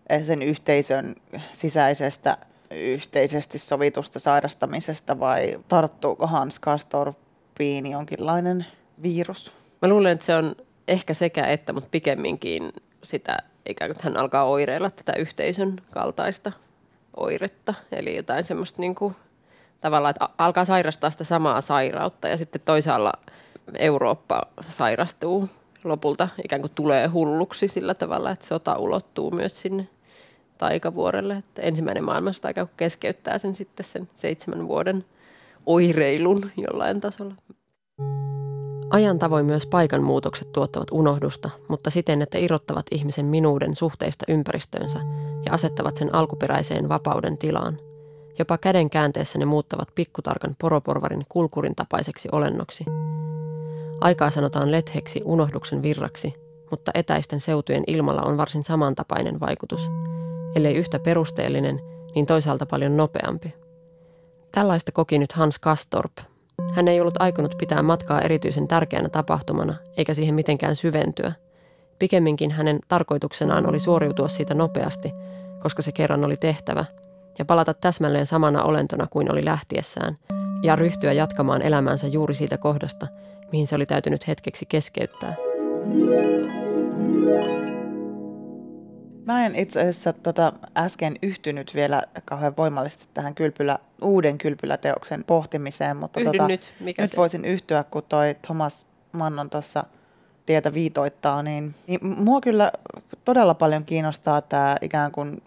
[0.09, 1.15] eh, sen yhteisön
[1.53, 2.39] sisäisestä
[2.71, 8.67] yhteisesti sovitusta sairastamisesta vai tarttuuko Hans Kastorpiin jonkinlainen
[9.03, 9.55] virus?
[9.83, 10.55] Mä luulen, että se on
[10.89, 13.37] ehkä sekä että, mutta pikemminkin sitä,
[13.69, 16.53] ikään kuin hän alkaa oireilla tätä yhteisön kaltaista
[17.17, 17.75] oiretta.
[17.93, 19.17] Eli jotain semmoista niin kuin,
[19.81, 23.13] tavallaan, että alkaa sairastaa sitä samaa sairautta ja sitten toisaalla
[23.79, 25.49] Eurooppa sairastuu
[25.85, 29.89] lopulta ikään kuin tulee hulluksi sillä tavalla, että sota ulottuu myös sinne
[30.59, 31.35] taikavuorelle.
[31.35, 35.05] Että ensimmäinen maailmansota ikään kuin keskeyttää sen sitten sen seitsemän vuoden
[35.67, 37.35] oireilun jollain tasolla.
[38.91, 44.99] Ajan tavoin myös paikan muutokset tuottavat unohdusta, mutta siten, että irrottavat ihmisen minuuden suhteista ympäristöönsä
[45.47, 47.79] ja asettavat sen alkuperäiseen vapauden tilaan.
[48.39, 52.85] Jopa käden käänteessä ne muuttavat pikkutarkan poroporvarin kulkurin tapaiseksi olennoksi–
[54.03, 56.35] Aikaa sanotaan letheksi unohduksen virraksi,
[56.71, 59.91] mutta etäisten seutujen ilmalla on varsin samantapainen vaikutus.
[60.55, 61.81] Ellei yhtä perusteellinen,
[62.15, 63.55] niin toisaalta paljon nopeampi.
[64.53, 66.13] Tällaista koki nyt Hans Kastorp.
[66.73, 71.33] Hän ei ollut aikonut pitää matkaa erityisen tärkeänä tapahtumana, eikä siihen mitenkään syventyä.
[71.99, 75.13] Pikemminkin hänen tarkoituksenaan oli suoriutua siitä nopeasti,
[75.61, 76.85] koska se kerran oli tehtävä,
[77.39, 80.17] ja palata täsmälleen samana olentona kuin oli lähtiessään,
[80.63, 83.07] ja ryhtyä jatkamaan elämäänsä juuri siitä kohdasta–
[83.53, 85.37] mihin se oli täytynyt hetkeksi keskeyttää.
[89.25, 95.97] Mä en itse asiassa tota äsken yhtynyt vielä kauhean voimallisesti tähän kylpylä, uuden kylpyläteoksen pohtimiseen,
[95.97, 96.75] mutta tota, nyt.
[96.81, 97.17] Mikä nyt se?
[97.17, 99.85] voisin yhtyä, kun toi Thomas Mannon tuossa
[100.47, 102.73] tietä viitoittaa, niin, niin mua kyllä
[103.25, 105.43] todella paljon kiinnostaa tämä ikään kuin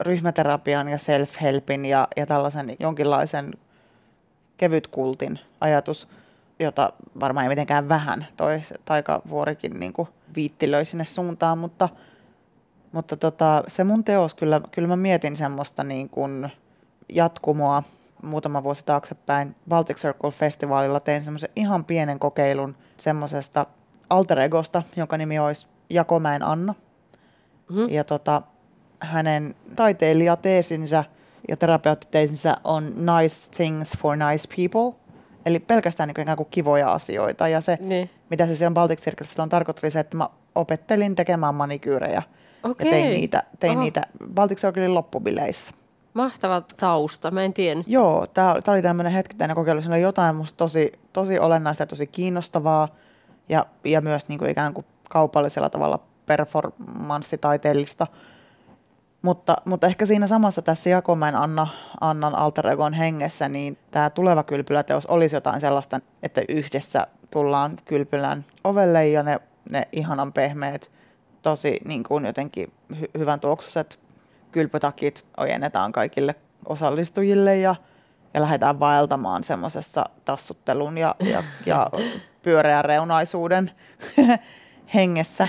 [0.00, 3.54] ryhmäterapian ja self-helpin ja, ja tällaisen jonkinlaisen
[4.56, 6.08] kevytkultin ajatus,
[6.60, 11.88] jota varmaan ei mitenkään vähän toi taikavuorikin niin kuin viittilöi sinne suuntaan, mutta,
[12.92, 16.52] mutta tota, se mun teos kyllä, kyllä mä mietin semmoista niin kuin
[17.08, 17.82] jatkumoa
[18.22, 23.66] muutama vuosi taaksepäin Baltic Circle-festivaalilla tein semmoisen ihan pienen kokeilun semmoisesta
[24.10, 26.74] alter egosta, jonka nimi olisi Jakomäen Anna.
[27.70, 27.88] Mm-hmm.
[27.88, 28.42] Ja tota,
[29.00, 31.04] hänen taiteilijateesinsä
[31.48, 34.99] ja terapeuttiteesinsä on Nice Things for Nice People.
[35.50, 37.48] Eli pelkästään niin kuin ikään kuin kivoja asioita.
[37.48, 38.10] Ja se, niin.
[38.30, 42.22] mitä se siellä Baltic Circusilla on tarkoittanut, oli se, että mä opettelin tekemään manikyyrejä.
[42.62, 42.86] Okay.
[42.86, 44.02] Ja tein niitä, tein niitä
[44.34, 45.72] Baltic Circlein loppubileissä.
[46.14, 47.80] Mahtava tausta, mä en tiedä.
[47.86, 49.80] Joo, tämä oli tämmöinen hetkittäinen kokeilu.
[49.80, 52.88] Siinä oli jotain musta tosi, tosi olennaista ja tosi kiinnostavaa
[53.48, 58.06] ja, ja myös niin kuin ikään kuin kaupallisella tavalla performanssitaiteellista.
[59.22, 61.66] Mutta, mutta ehkä siinä samassa tässä Jakomäen Anna,
[62.00, 68.44] Annan alter egon hengessä, niin tämä tuleva kylpyläteos olisi jotain sellaista, että yhdessä tullaan kylpylän
[68.64, 70.90] ovelle ja ne, ne ihanan pehmeät,
[71.42, 74.00] tosi niin kuin jotenkin hy- hyvän tuoksuiset
[74.52, 76.34] kylpytakit ojennetaan kaikille
[76.68, 77.74] osallistujille ja,
[78.34, 81.90] ja lähdetään vaeltamaan semmoisessa tassuttelun ja, ja, ja
[82.42, 83.70] pyöreän reunaisuuden
[84.94, 85.48] hengessä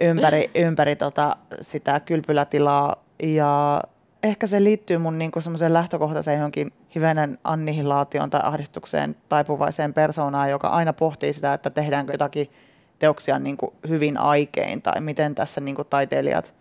[0.00, 3.04] ympäri, ympäri tota, sitä kylpylätilaa.
[3.22, 3.80] Ja
[4.22, 10.68] ehkä se liittyy mun niinku semmoiseen lähtökohtaiseen johonkin hivenen annihilaatioon tai ahdistukseen taipuvaiseen persoonaan, joka
[10.68, 12.50] aina pohtii sitä, että tehdäänkö jotakin
[12.98, 16.54] teoksia niin kuin hyvin aikein tai miten tässä niin kuin taiteilijat,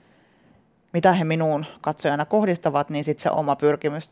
[0.94, 4.10] mitä he minuun katsojana kohdistavat, niin sitten se oma pyrkimys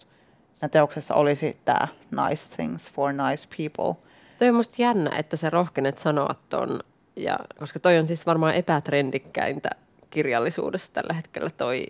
[0.53, 4.01] siinä teoksessa olisi tämä nice things for nice people.
[4.37, 6.79] Toi on musta jännä, että sä rohkenet sanoa ton
[7.15, 9.69] ja, koska toi on siis varmaan epätrendikkäintä
[10.09, 11.85] kirjallisuudessa tällä hetkellä toi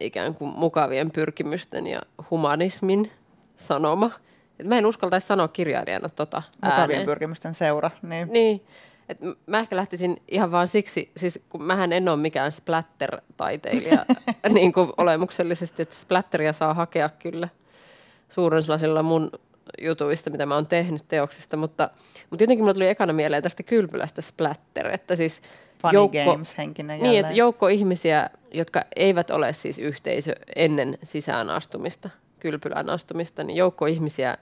[0.00, 3.10] ikään kuin mukavien pyrkimysten ja humanismin
[3.56, 4.10] sanoma.
[4.58, 7.06] Et mä en uskaltaisi sanoa kirjailijana tota Mukavien ääneen.
[7.06, 7.90] pyrkimysten seura.
[8.02, 8.32] Niin.
[8.32, 8.64] niin.
[9.08, 14.04] Et mä ehkä lähtisin ihan vaan siksi, siis kun mähän en ole mikään splatter-taiteilija
[14.54, 17.48] niin kuin olemuksellisesti, että splatteria saa hakea kyllä
[18.28, 18.62] suurin
[19.04, 19.30] mun
[19.82, 21.90] jutuista, mitä mä oon tehnyt teoksista, mutta,
[22.30, 25.42] mutta jotenkin mulle tuli ekana mieleen tästä kylpylästä splatter, että siis
[25.82, 31.50] Funny joukko, games henkinen Niin, että joukko ihmisiä, jotka eivät ole siis yhteisö ennen sisään
[31.50, 34.38] astumista, kylpylän astumista, niin joukko ihmisiä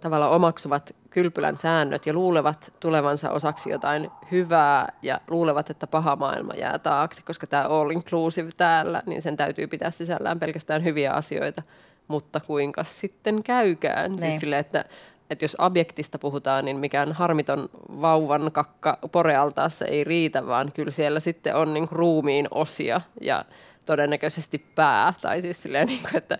[0.00, 6.54] tavallaan omaksuvat kylpylän säännöt ja luulevat tulevansa osaksi jotain hyvää ja luulevat, että paha maailma
[6.54, 11.62] jää taakse, koska tämä all inclusive täällä, niin sen täytyy pitää sisällään pelkästään hyviä asioita
[12.08, 14.10] mutta kuinka sitten käykään.
[14.10, 14.30] Siis niin.
[14.30, 14.84] Siis sille, että,
[15.30, 17.68] että jos objektista puhutaan, niin mikään harmiton
[18.00, 23.44] vauvan kakka porealtaassa ei riitä, vaan kyllä siellä sitten on niin ruumiin osia ja
[23.86, 25.14] todennäköisesti pää.
[25.20, 26.34] Tai siis silleen, niin kuin, että,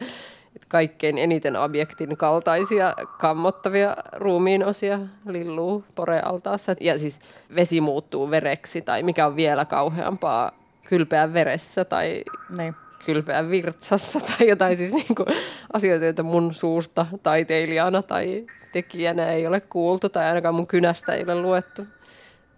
[0.56, 6.74] että kaikkein eniten objektin kaltaisia kammottavia ruumiin osia lilluu porealtaassa.
[6.80, 7.20] Ja siis
[7.54, 10.52] vesi muuttuu vereksi tai mikä on vielä kauheampaa
[10.88, 12.24] kylpeä veressä tai
[12.56, 12.74] niin
[13.06, 15.26] kylpeä virtsassa tai jotain siis niin kuin
[15.72, 21.24] asioita, joita mun suusta taiteilijana tai tekijänä ei ole kuultu tai ainakaan mun kynästä ei
[21.24, 21.86] ole luettu.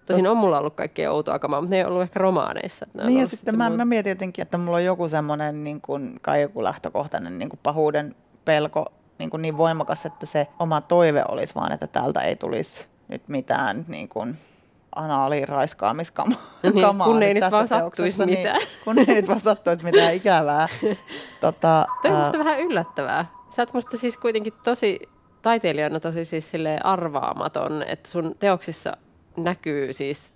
[0.06, 2.86] Tosin on mulla ollut kaikkea outoa kamaa, mutta ne ei ollut ehkä romaaneissa.
[2.94, 6.18] Niin ja sitten, sitten mä, mä mietin jotenkin, että mulla on joku semmoinen niin kuin,
[6.22, 11.24] kai joku lähtökohtainen niin kuin pahuuden pelko niin, kuin niin voimakas, että se oma toive
[11.28, 14.38] olisi vaan, että täältä ei tulisi nyt mitään niin kuin,
[14.96, 16.38] anaaliraiskaamiskamaa.
[16.62, 16.74] Niin,
[17.04, 18.60] kun ei nyt vaan sattuisi niin, mitään.
[18.84, 20.68] kun ei nyt vaan sattuisi mitään ikävää.
[21.40, 23.26] tota, Toi on musta vähän yllättävää.
[23.50, 25.00] Sä oot musta siis kuitenkin tosi
[25.42, 26.52] taiteilijana tosi siis
[26.84, 28.96] arvaamaton, että sun teoksissa
[29.36, 30.32] näkyy siis,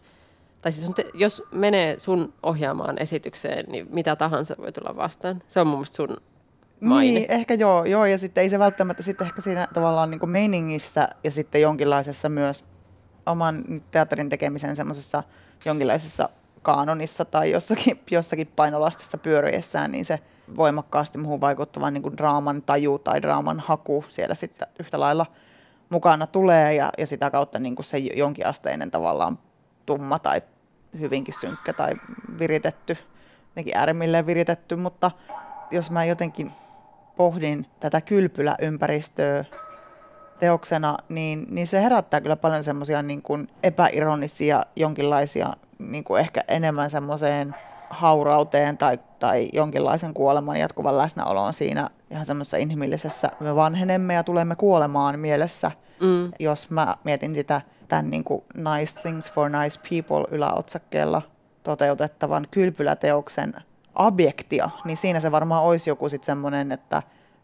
[0.60, 5.42] tai siis te, jos menee sun ohjaamaan esitykseen, niin mitä tahansa voi tulla vastaan.
[5.48, 6.16] Se on mun mielestä sun
[6.80, 7.20] maine.
[7.20, 11.08] Niin, ehkä joo, joo, ja sitten ei se välttämättä sitten ehkä siinä tavallaan niin meiningissä
[11.24, 12.64] ja sitten jonkinlaisessa myös
[13.26, 15.22] oman teatterin tekemisen semmoisessa
[15.64, 16.28] jonkinlaisessa
[16.62, 20.18] kaanonissa tai jossakin, jossakin painolastissa pyöriessään, niin se
[20.56, 25.26] voimakkaasti muuhun vaikuttava niin kuin draaman taju tai draaman haku siellä sitten yhtä lailla
[25.88, 29.38] mukana tulee ja, ja sitä kautta niin kuin se jonkinasteinen tavallaan
[29.86, 30.42] tumma tai
[31.00, 31.92] hyvinkin synkkä tai
[32.38, 32.98] viritetty,
[33.48, 35.10] jotenkin äärimmilleen viritetty, mutta
[35.70, 36.52] jos mä jotenkin
[37.16, 39.44] pohdin tätä kylpyläympäristöä
[40.40, 46.40] teoksena, niin, niin se herättää kyllä paljon semmoisia niin kuin epäironisia jonkinlaisia niin kuin ehkä
[46.48, 47.54] enemmän semmoiseen
[47.90, 54.56] haurauteen tai, tai jonkinlaisen kuoleman jatkuvan läsnäoloon siinä ihan semmoisessa inhimillisessä, me vanhenemme ja tulemme
[54.56, 55.70] kuolemaan mielessä,
[56.00, 56.32] mm.
[56.38, 61.22] jos mä mietin sitä tämän niin kuin Nice Things for Nice People yläotsakkeella
[61.62, 63.54] toteutettavan kylpyläteoksen
[63.94, 67.02] objektia, niin siinä se varmaan olisi joku sitten semmoinen, että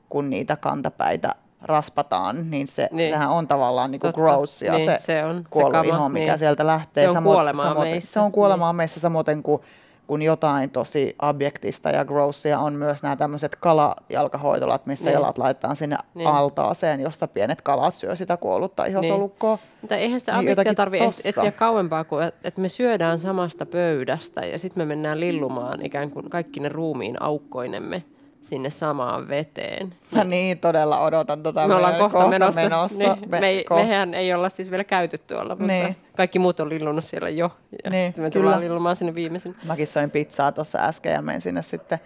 [0.08, 3.12] kun niitä kantapäitä raspataan, niin se, Niin.
[3.12, 4.20] sehän on tavallaan niinku Totta.
[4.20, 6.38] gross ja Niin, se, se on se kuollut kama, iho, mikä niin.
[6.38, 7.10] sieltä lähtee.
[7.12, 8.12] Se on kuolemaa samoin, meissä.
[8.12, 8.76] Se on kuolemaa Niin.
[8.76, 9.62] meissä samoin kuin
[10.06, 15.12] kun jotain tosi objektista ja grossia on myös nämä tämmöiset kalajalkahoitolat, missä Niin.
[15.14, 16.28] jalat laitetaan sinne Niin.
[16.28, 19.58] altaaseen, josta pienet kalat syö sitä kuollutta ihosolukkoa.
[19.80, 24.40] Mutta eihän se Niin objektia tarvitse etsiä kauempaa kuin, että et me syödään samasta pöydästä
[24.40, 28.02] ja sitten me mennään lillumaan ikään kuin kaikki ne ruumiin aukkoinemme
[28.42, 29.94] sinne samaan veteen.
[30.10, 31.68] Mä niin todella odotan tota.
[31.68, 32.60] Me ollaan meidän kohta, menossa.
[32.60, 32.98] menossa.
[32.98, 35.96] Niin, me, ei, ko- mehän ei olla siis vielä käyty tuolla, mutta Niin.
[36.16, 37.50] kaikki muut on lillunut siellä jo.
[37.84, 38.42] Ja Niin, sitten me kyllä.
[38.42, 39.56] tullaan lillumaan sinne viimeisin.
[39.64, 41.98] Mäkin söin pizzaa tuossa äsken ja menin sinne sitten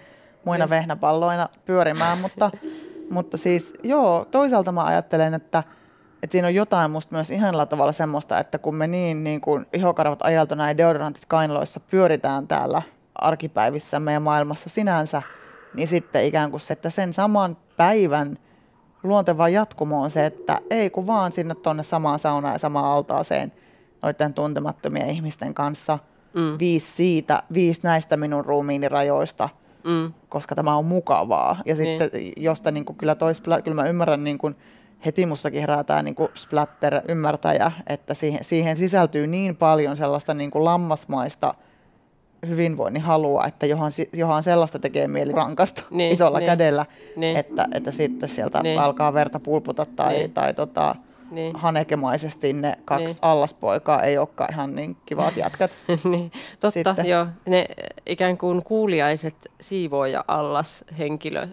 [0.45, 0.71] muina Niin.
[0.71, 2.51] vehnäpalloina pyörimään, mutta,
[3.11, 5.63] mutta siis joo, toisaalta mä ajattelen, että,
[6.23, 9.67] että siinä on jotain musta myös ihanalla tavalla semmoista, että kun me niin, niin kuin
[9.73, 12.83] ihokarvat ajalto näin deodorantit kainaloissa pyöritään täällä
[13.15, 15.23] arkipäivissä meidän maailmassa sinänsä,
[15.75, 18.39] niin sitten ikään kuin se, että sen saman päivän
[19.03, 23.53] luonteva jatkumo on se, että ei kun vaan sinne tuonne samaan saunaan ja samaan altaaseen
[24.03, 25.99] noiden tuntemattomien ihmisten kanssa.
[26.35, 26.59] Mm.
[26.59, 29.49] Viisi siitä, viisi näistä minun ruumiini rajoista,
[29.85, 30.13] Mm.
[30.29, 31.57] koska tämä on mukavaa.
[31.67, 33.33] Ja sitten josta niin kuin, kyllä, toi,
[33.65, 34.57] kyllä mä ymmärrän, niin kuin,
[35.05, 40.51] heti mussakin herää tämä niin kuin splatter-ymmärtäjä, että siihen, siihen sisältyy niin paljon sellaista niin
[40.51, 41.55] kuin lammasmaista
[42.49, 47.37] hyvinvoinnin halua, että johon, johon sellaista tekee mieli rankasta Niin, isolla niin, kädellä, niin.
[47.37, 48.81] että, että sitten sieltä Niin.
[48.81, 50.33] alkaa verta pulputa tai, Niin.
[50.33, 50.95] tai tota,
[51.31, 51.57] Niin.
[51.57, 53.19] hanekemaisesti ne kaksi Niin.
[53.23, 55.71] allaspoikaa ei olekaan ihan niin kivat jätkät.
[56.11, 56.95] niin, totta, Sitten.
[56.95, 57.07] Sitten.
[57.11, 57.27] joo.
[57.47, 57.67] Ne
[58.07, 61.51] ikään kuin kuuliaiset siivooja allas henkilöt,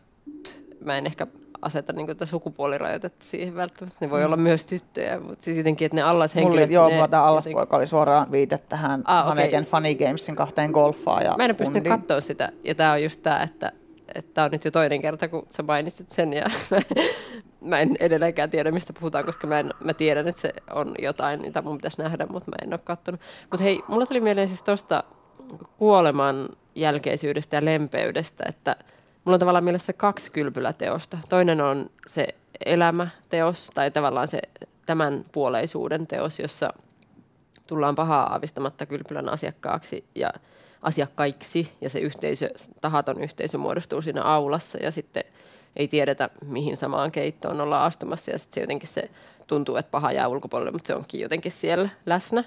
[0.86, 1.28] mä en ehkä
[1.62, 3.98] aseta niin tätä sukupuolirajoitetta siihen välttämättä.
[4.06, 6.66] Ne voi olla myös tyttöjä, mutta siis jotenkin, että ne Mulla, allashenkilöt...
[6.66, 9.30] oli- joo, ne mulla tämä jotenkin- allaspoika oli suoraan viite tähän Ah, okei.
[9.30, 12.00] Haneken Funny Gamesin kahteen golfaan ja Mä en pystynyt kundiin.
[12.00, 13.72] katsoa sitä, ja tämä on just tämä, että
[14.34, 16.46] tämä on nyt jo toinen kerta, kun sä mainitsit sen, ja
[17.62, 21.42] mä en edelleenkään tiedä, mistä puhutaan, koska mä, en, mä tiedän, että se on jotain,
[21.42, 23.22] mitä mun pitäisi nähdä, mutta mä en ole katsonut.
[23.52, 25.04] Mutta hei, mulla tuli mieleen siis tuosta
[25.78, 28.76] kuoleman jälkeisyydestä ja lempeydestä, että
[29.26, 31.18] mulla on tavallaan mielessä kaksi kylpyläteosta.
[31.30, 32.28] Toinen on se
[32.66, 34.42] elämäteos, tai tavallaan se
[34.86, 36.74] tämän puoleisuuden teos, jossa
[37.68, 40.34] tullaan pahaa aavistamatta kylpylän asiakkaaksi ja
[40.82, 42.50] asiakkaiksi ja se yhteisö,
[42.82, 45.24] tahaton yhteisö muodostuu siinä aulassa ja sitten
[45.76, 49.10] ei tiedetä, mihin samaan keittoon ollaan astumassa ja sitten se jotenkin se
[49.48, 52.44] tuntuu, että paha jää ulkopuolelle, mutta se onkin jotenkin siellä läsnä.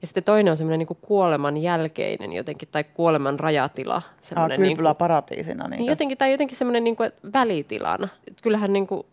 [0.00, 4.02] Ja sitten toinen on semmoinen niin kuoleman jälkeinen jotenkin, tai kuoleman rajatila.
[4.36, 5.68] Ah, niin kylpylä paratiisina.
[5.68, 8.08] Niin niin jotenkin, tai jotenkin semmoinen niin kuin, välitilana.
[8.28, 9.06] Et Kyllähän niin kuin,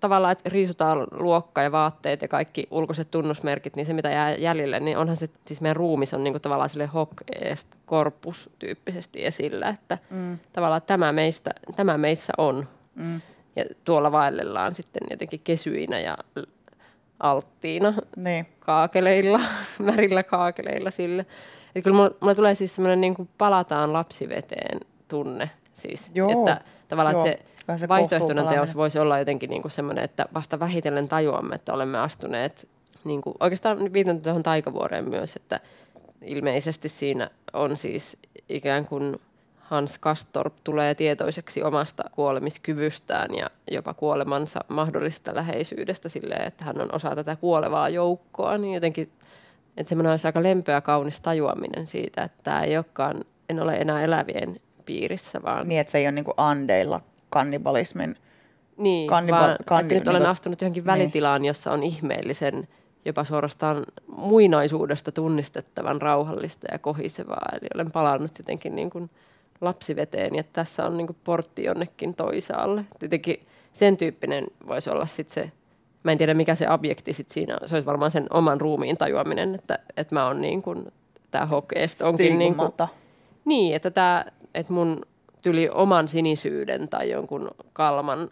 [0.00, 4.80] tavallaan, että riisutaan luokka ja vaatteet ja kaikki ulkoiset tunnusmerkit, niin se mitä jää jäljelle,
[4.80, 9.24] niin onhan se, siis meidän ruumis on niin kuin, tavallaan sille hoc est corpus tyyppisesti
[9.24, 10.38] esillä, että mm.
[10.52, 12.66] tavallaan tämä, meistä, tämä meissä on.
[12.94, 13.20] Mm.
[13.56, 16.18] Ja tuolla vaellellaan sitten jotenkin kesyinä ja
[17.24, 18.46] alttiina niin.
[18.60, 19.40] kaakeleilla,
[19.78, 21.26] märillä kaakeleilla sille.
[21.74, 25.50] Et kyllä mulla, mulla tulee siis semmoinen niin kuin palataan lapsiveteen tunne.
[25.74, 27.26] Siis, Joo, että tavallaan joo.
[27.26, 31.08] että Vähän se, se vaihtoehtoinen teos voisi olla jotenkin niin kuin semmoinen, että vasta vähitellen
[31.08, 32.68] tajuamme, että olemme astuneet,
[33.04, 35.60] niin kuin, oikeastaan viitan tuohon taikavuoreen myös, että
[36.22, 38.16] ilmeisesti siinä on siis
[38.48, 39.20] ikään kuin
[39.64, 46.94] Hans Kastorp tulee tietoiseksi omasta kuolemiskyvystään ja jopa kuolemansa mahdollisesta läheisyydestä silleen, että hän on
[46.94, 49.12] osa tätä kuolevaa joukkoa, niin jotenkin,
[49.76, 53.16] että semmoinen olisi aika lempeä kaunis tajuaminen siitä, että tämä ei olekaan,
[53.48, 57.00] en ole enää elävien piirissä, vaan niin, että se ei ole niin kuin andeilla
[57.30, 58.16] kannibalismin.
[58.76, 62.68] niin, kanniba- vaan kanni- että nyt olen niinku- astunut johonkin välitilaan, jossa on ihmeellisen,
[63.04, 63.84] jopa suorastaan
[64.16, 67.48] muinaisuudesta tunnistettavan rauhallista ja kohisevaa.
[67.52, 69.10] Eli olen palannut jotenkin niin kuin
[69.60, 72.84] lapsiveteen ja tässä on niin portti jonnekin toisaalle.
[73.02, 75.52] Jotenkin sen tyyppinen voisi olla sitten se,
[76.02, 77.68] mä en tiedä mikä se objekti sit siinä on.
[77.68, 80.92] Se olisi varmaan sen oman ruumiin tajuaminen, että, että mä oon niin kuin,
[81.30, 82.72] tämä hokeest onkin niin kuin,
[83.44, 85.02] niin, että, tää, että mun
[85.42, 88.30] tyli oman sinisyyden tai jonkun kalman,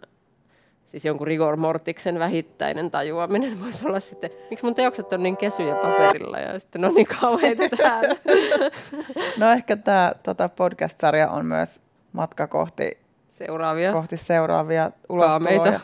[0.93, 5.75] siis jonkun rigor mortiksen vähittäinen tajuaminen voisi olla sitten, miksi mun teokset on niin kesyjä
[5.75, 8.15] paperilla ja sitten on niin kauheita täällä.
[9.37, 11.81] No ehkä tämä tota podcast-sarja on myös
[12.11, 12.97] matka kohti,
[13.29, 13.91] Seuraavia.
[13.93, 15.79] kohti seuraavia ulostuloja.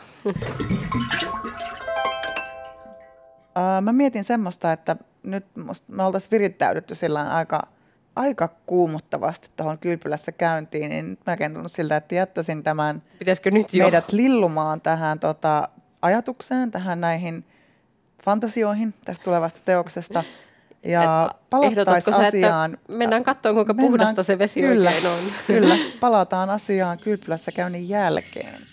[3.82, 7.60] Mä mietin semmoista, että nyt musta me oltaisiin virittäydytty sillä aika,
[8.20, 13.74] aika kuumuttavasti tuohon kylpylässä käyntiin, niin nyt melkein tuntuu siltä, että jättäisin tämän Pitäisikö nyt
[13.74, 13.84] jo?
[13.84, 15.68] meidät lillumaan tähän tota,
[16.02, 17.44] ajatukseen, tähän näihin
[18.24, 20.24] fantasioihin tästä tulevasta teoksesta.
[20.84, 21.30] Ja
[22.00, 22.74] sä, asiaan.
[22.74, 25.32] Että mennään katsomaan, kuinka Mennään- puhdasta se vesi kyllä, oikein on.
[25.46, 28.69] Kyllä, palataan asiaan kylpylässä käynnin jälkeen.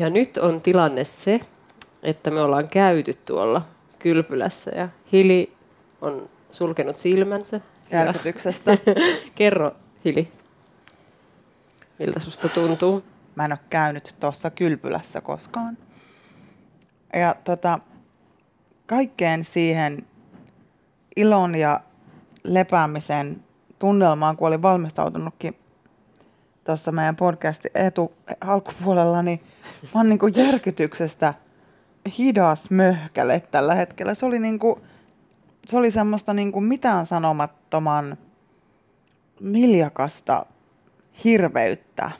[0.00, 1.40] Ja nyt on tilanne se,
[2.02, 3.62] että me ollaan käyty tuolla
[3.98, 5.52] kylpylässä ja Hili
[6.00, 7.60] on sulkenut silmänsä.
[7.92, 8.78] Järkytyksestä.
[9.34, 9.72] kerro
[10.04, 10.32] Hili,
[11.98, 13.02] miltä susta tuntuu?
[13.34, 15.78] Mä en ole käynyt tuossa kylpylässä koskaan.
[17.14, 17.78] Ja tota,
[18.86, 20.06] kaikkeen siihen
[21.16, 21.80] ilon ja
[22.44, 23.44] lepäämisen
[23.78, 25.56] tunnelmaan, kun olin valmistautunutkin
[26.64, 29.40] tuossa meidän podcastin etu alkupuolella, niin
[29.82, 31.34] mä oon niin kuin järkytyksestä
[32.18, 34.14] hidas möhkäle tällä hetkellä.
[34.14, 34.80] Se oli, niin kuin,
[35.66, 38.18] se oli semmoista niin kuin mitään sanomattoman
[39.40, 40.46] miljakasta
[41.24, 42.10] hirveyttä.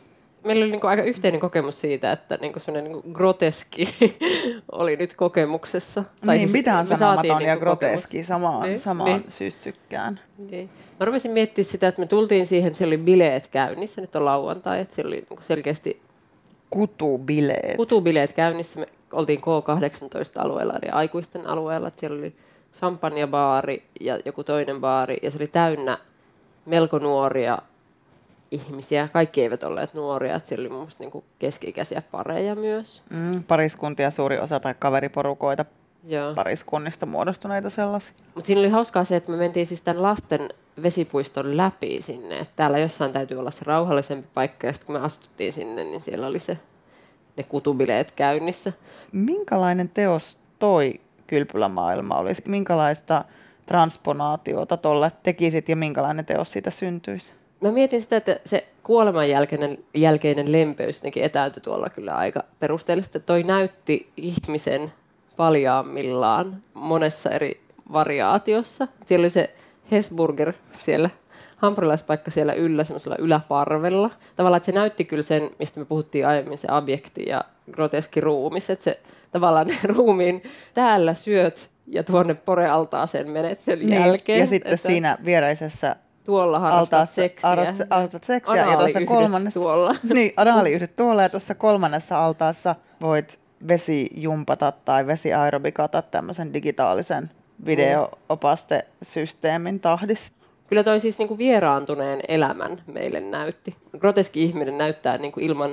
[0.44, 3.94] Meillä oli niin aika yhteinen kokemus siitä, että niin semmoinen niin groteski
[4.72, 6.04] oli nyt kokemuksessa.
[6.26, 8.26] Tai niin, siis mitään sanomaton ja niinku groteski kokemus.
[8.26, 9.24] samaan, Niin, samaan niin.
[9.28, 10.20] syssykkään.
[10.50, 10.70] Niin.
[11.00, 14.80] Mä rupesin miettimään sitä, että me tultiin siihen, siellä oli bileet käynnissä, nyt on lauantai,
[14.80, 16.02] että siellä oli niin selkeästi
[16.70, 17.76] Kutubileet.
[17.76, 18.80] kutubileet käynnissä.
[18.80, 22.36] Me oltiin K18-alueella, eli aikuisten alueella, että siellä oli
[22.78, 25.98] champagnebaari ja joku toinen baari, ja se oli täynnä
[26.66, 27.58] melko nuoria
[28.50, 29.08] ihmisiä.
[29.12, 33.02] Kaikki eivät olleet nuoria, että siellä oli mun mielestä niin keski-ikäisiä pareja myös.
[33.10, 35.64] Mm, pariskuntia suuri osa tai kaveriporukoita
[36.04, 36.34] Joo.
[36.34, 38.14] pariskunnista muodostuneita sellaisia.
[38.34, 40.48] Mutta siinä oli hauskaa se, että me mentiin siis tämän lasten
[40.82, 42.38] vesipuiston läpi sinne.
[42.38, 46.00] Et täällä jossain täytyy olla se rauhallisempi paikka, ja sitten kun me astuttiin sinne, niin
[46.00, 46.58] siellä oli se,
[47.36, 48.72] ne kutubileet käynnissä.
[49.12, 52.42] Minkälainen teos toi kylpylämaailma olisi?
[52.46, 53.24] Minkälaista
[53.66, 57.32] transponaatiota tuolla tekisit ja minkälainen teos siitä syntyisi?
[57.60, 63.18] Mä mietin sitä, että se kuoleman jälkeinen, jälkeinen lempeys etäytyi tuolla kyllä aika perusteellisesti.
[63.18, 64.92] että Toi näytti ihmisen
[65.36, 67.60] paljaammillaan monessa eri
[67.92, 68.88] variaatiossa.
[69.06, 69.54] Siellä oli se
[69.90, 71.10] Hesburger siellä,
[71.56, 74.10] hampurilaispaikka siellä yllä, semmoisella yläparvella.
[74.36, 78.70] Tavallaan, että se näytti kyllä sen, mistä me puhuttiin aiemmin, se objekti ja groteski ruumis.
[78.70, 80.42] Että se tavallaan ne ruumiin
[80.74, 84.36] täällä syöt ja tuonne porealtaaseen menet sen jälkeen.
[84.36, 87.48] Niin, ja sitten että siinä viereisessä tuolla harrastat altaassa seksiä.
[87.48, 89.94] harrastat, harrastat seksiä ja tuossa kolmannessa, tuolla.
[90.14, 97.30] niin, anaaliyhdyt tuolla ja tuossa kolmannessa altaassa voit vesijumpata tai vesiaerobikata tämmöisen digitaalisen
[97.66, 100.32] videoopastesysteemin tahdissa.
[100.66, 103.76] Kyllä toi siis niinku vieraantuneen elämän meille näytti.
[103.98, 105.70] Groteski ihminen näyttää niinku ilman,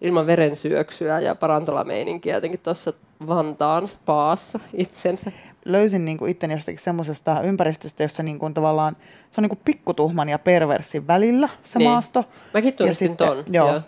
[0.00, 2.92] ilman verensyöksyä ja parantolameininkiä jotenkin tuossa
[3.28, 5.32] Vantaan spaassa itsensä.
[5.64, 8.96] löysin niin kuin itteni jostakin semmoisesta ympäristöstä, jossa niin kuin tavallaan
[9.30, 11.90] se on niin kuin pikkutuhman ja perversin välillä se Niin.
[11.90, 12.24] maasto.
[12.54, 13.80] Mäkin tunnistin sitten, ton, Joo, joo.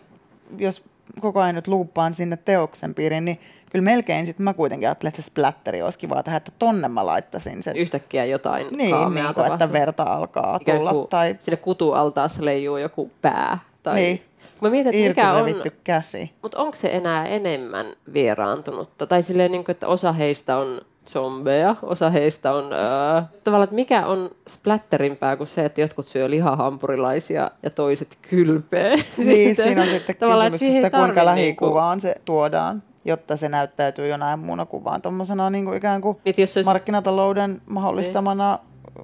[0.59, 0.83] Jos
[1.21, 3.41] koko ajan nyt luuppaan sinne teoksen piiriin, niin
[3.73, 7.07] kyllä melkein sitten mä kuitenkin ajattelin, että se splatteri olisi kiva tehdä, että tonne mä
[7.07, 7.77] laittaisin sen.
[7.77, 10.93] Yhtäkkiä jotain Niin, niin kuin, että verta alkaa Ikään tulla.
[10.93, 13.59] kuin Tai Sinne kutualtaassa leijuu joku pää.
[13.83, 13.95] Tai...
[13.95, 14.23] Niin.
[14.61, 15.55] Mä mietin, että mikä on,
[15.85, 16.33] käsi.
[16.43, 19.07] mutta onko se enää enemmän vieraantunutta?
[19.07, 23.75] Tai silleen, niin kuin, että osa heistä on zombeja, osa heistä on öö, tavallaan, että
[23.75, 28.97] mikä on splatterimpää kuin se, että jotkut syö lihahampurilaisia ja toiset kylpee.
[29.17, 34.09] Niin, siinä on sitten Tavallaan, kysymys, että kuinka niinku- lähikuvaan se tuodaan, jotta se näyttäytyy
[34.09, 35.03] jonain muuna kuvaan.
[35.03, 38.59] Tuommoisena niin kuin ikään kuin Niin, jos olisi, markkinatalouden mahdollistamana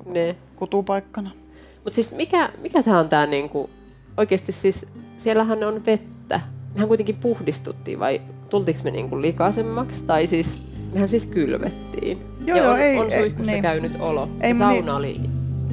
[0.06, 0.36] niin.
[0.56, 1.30] kutupaikkana.
[1.74, 3.70] Mutta siis mikä, mikä tämä on tämä niinku,
[4.16, 4.86] oikeasti siis,
[5.16, 6.40] siellähän on vettä.
[6.74, 8.20] Mehän kuitenkin puhdistuttiin vai
[8.50, 10.04] tultiinko me niinku likaisemmaksi?
[10.04, 12.26] Tai siis, mehän siis kylvettiin.
[12.46, 13.62] Joo, ja joo, on, ei- on ei, suihkussa niin.
[13.62, 14.28] käynyt olo.
[14.40, 15.20] Ei ja sauna niin- oli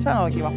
[0.03, 0.51] Se on kiva.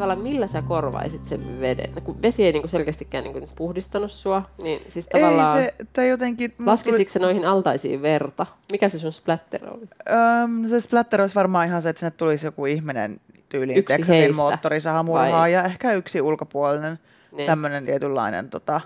[0.00, 1.90] Tavallaan millä sä korvaisit sen veden?
[2.04, 5.58] Kun vesi ei niinku selkeästikään niinku puhdistanut sua, niin siis tavallaan...
[5.58, 6.54] Ei se, tai jotenkin...
[6.66, 8.46] Laskisitko se noihin altaisiin verta?
[8.72, 9.88] Mikä se sun splatter oli?
[10.44, 14.36] Öm, se splatter olisi varmaan ihan se, että sinne tulisi joku ihminen tyyliin Yksi Texasin
[14.36, 15.52] moottorisahamurhaa vai?
[15.52, 16.98] ja ehkä yksi ulkopuolinen
[17.32, 17.46] Niin.
[17.46, 18.80] tämmöinen tietynlainen tota,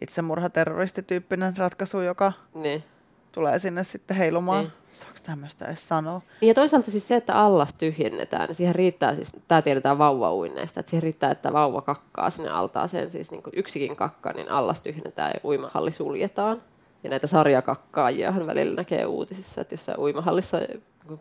[0.00, 2.84] itsemurhaterroristityyppinen ratkaisu, joka Niin.
[3.32, 4.64] tulee sinne sitten heilumaan.
[4.64, 4.72] Niin.
[4.96, 6.22] Saanko tämmöistä edes sanoa?
[6.40, 10.90] Ja toisaalta siis se, että allas tyhjennetään, niin siihen riittää siis, tämä tiedetään vauvauinneista, että
[10.90, 15.40] siihen riittää, että vauva kakkaa sinne altaaseen, siis niin yksikin kakka, niin allas tyhjennetään ja
[15.44, 16.62] uimahalli suljetaan.
[17.04, 20.58] Ja näitä sarjakakkaajiahan välillä näkee uutisissa, että jossain uimahallissa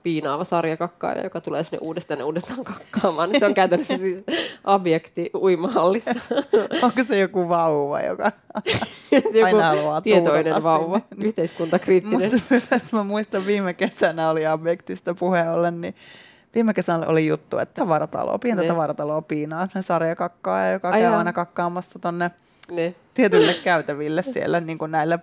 [0.03, 4.23] piinaava sarjakakkaaja, joka tulee sinne uudestaan ja uudestaan kakkaamaan, niin se on käytännössä siis
[4.63, 6.11] objekti uimahallissa.
[6.83, 8.31] Onko se joku vauva, joka...
[9.11, 11.25] joku Aina haluaa tietoinen vauva, sinne.
[11.25, 12.31] yhteiskuntakriittinen.
[12.51, 15.95] Mutta mä muistan viime kesänä oli objektista puheen ollen, niin
[16.55, 18.71] viime kesänä oli juttu, että tavaratalo, pientä Niin.
[18.71, 22.31] tavarataloa piinaa ne sarjakakkaa, joka Ai käy aina kakkaamassa tonne
[22.71, 22.95] niin.
[23.13, 25.19] tietyille käytäville siellä niin kuin näille,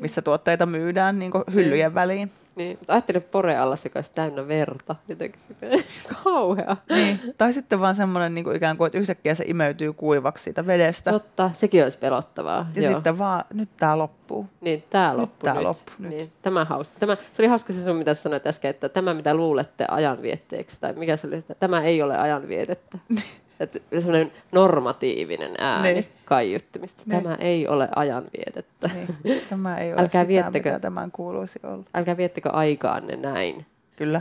[0.00, 2.30] missä tuotteita myydään niin kuin hyllyjen väliin.
[2.58, 4.96] Niin, mutta ajattelin poreallas, joka olisi täynnä verta.
[5.08, 5.40] Jotenkin
[6.24, 6.76] kauhea.
[6.90, 7.20] Niin.
[7.38, 11.10] Tai sitten vaan semmoinen niin kuin ikään kuin, että yhtäkkiä se imeytyy kuivaksi siitä vedestä.
[11.10, 12.70] Totta, sekin olisi pelottavaa.
[12.74, 12.92] ja Joo.
[12.92, 14.46] sitten vaan, nyt tämä loppuu.
[14.60, 15.62] Niin, tämä Nyt loppui tää
[15.98, 16.10] nyt.
[16.10, 16.98] Niin, tämä, hauska.
[16.98, 20.92] tämä Se oli hauska se sun, mitä sanoit äsken, että tämä, mitä luulette ajanvietteeksi, tai
[20.92, 22.98] mikä se oli, että tämä ei ole ajanvietettä.
[23.60, 26.06] että semmoinen normatiivinen ääni Niin.
[26.24, 27.02] kaiuttimista.
[27.06, 27.22] Niin.
[27.22, 28.90] Tämä ei ole ajanvietettä.
[29.24, 29.40] Niin.
[29.48, 31.84] Tämä ei ole Älkää sitä, viettekö- mitä tämän kuuluisi olla.
[31.94, 33.66] Älkää viettekö aikaanne näin.
[33.96, 34.20] Kyllä.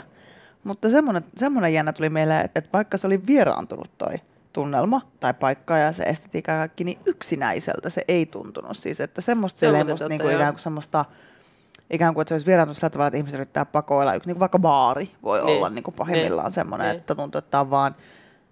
[0.64, 4.14] Mutta semmoinen, semmoinen jännä tuli mieleen, että, vaikka se oli vieraantunut toi
[4.54, 8.78] tunnelma tai paikka ja se estetiikka ja kaikki, niin yksinäiseltä se ei tuntunut.
[8.78, 11.06] Siis, että semmoista, Se musta, niin kuin ikään kuin semmoista,
[11.92, 14.12] ikään kuin, että se olisi vieraantunut sillä tavalla, että ihmiset yrittää pakoilla.
[14.12, 15.58] Niin kuin vaikka baari voi Niin.
[15.58, 16.52] olla niin kuin pahimmillaan Niin.
[16.54, 16.98] semmoinen, Niin.
[16.98, 17.96] että tuntuu, että tämä on vaan,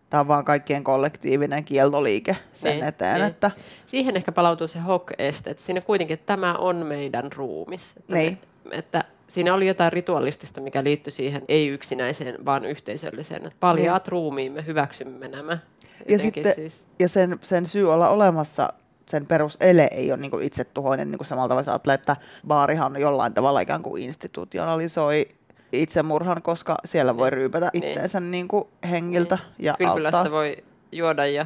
[0.09, 3.15] tämä on vaan kaikkien kollektiivinen kieltoliike sen Niin, eteen.
[3.15, 3.27] niin.
[3.27, 3.51] Että,
[3.85, 7.93] Siihen ehkä palautuu se hok-este, että siinä kuitenkin, että tämä on meidän ruumis.
[7.97, 8.37] Että, Niin.
[8.69, 13.45] me, että siinä oli jotain ritualistista, mikä liittyi siihen ei yksinäiseen, vaan yhteisölliseen.
[13.45, 15.53] Että paljaat ruumiimme hyväksymme nämä.
[15.83, 16.13] Niin.
[16.13, 18.73] ja sitten, siis, ja sen, sen syy olla olemassa,
[19.05, 22.15] sen perusele ei ole niin itsetuhoinen, niin kuin samalla tavalla että
[22.47, 25.27] baarihan jollain tavalla ikään kuin institutionalisoi
[25.83, 27.83] itsemurhan, koska siellä voi ryypätä Niin.
[27.83, 30.31] itteensä niin kuin hengiltä ja kylpylässä auttaa.
[30.31, 30.57] voi
[30.91, 31.45] juoda ja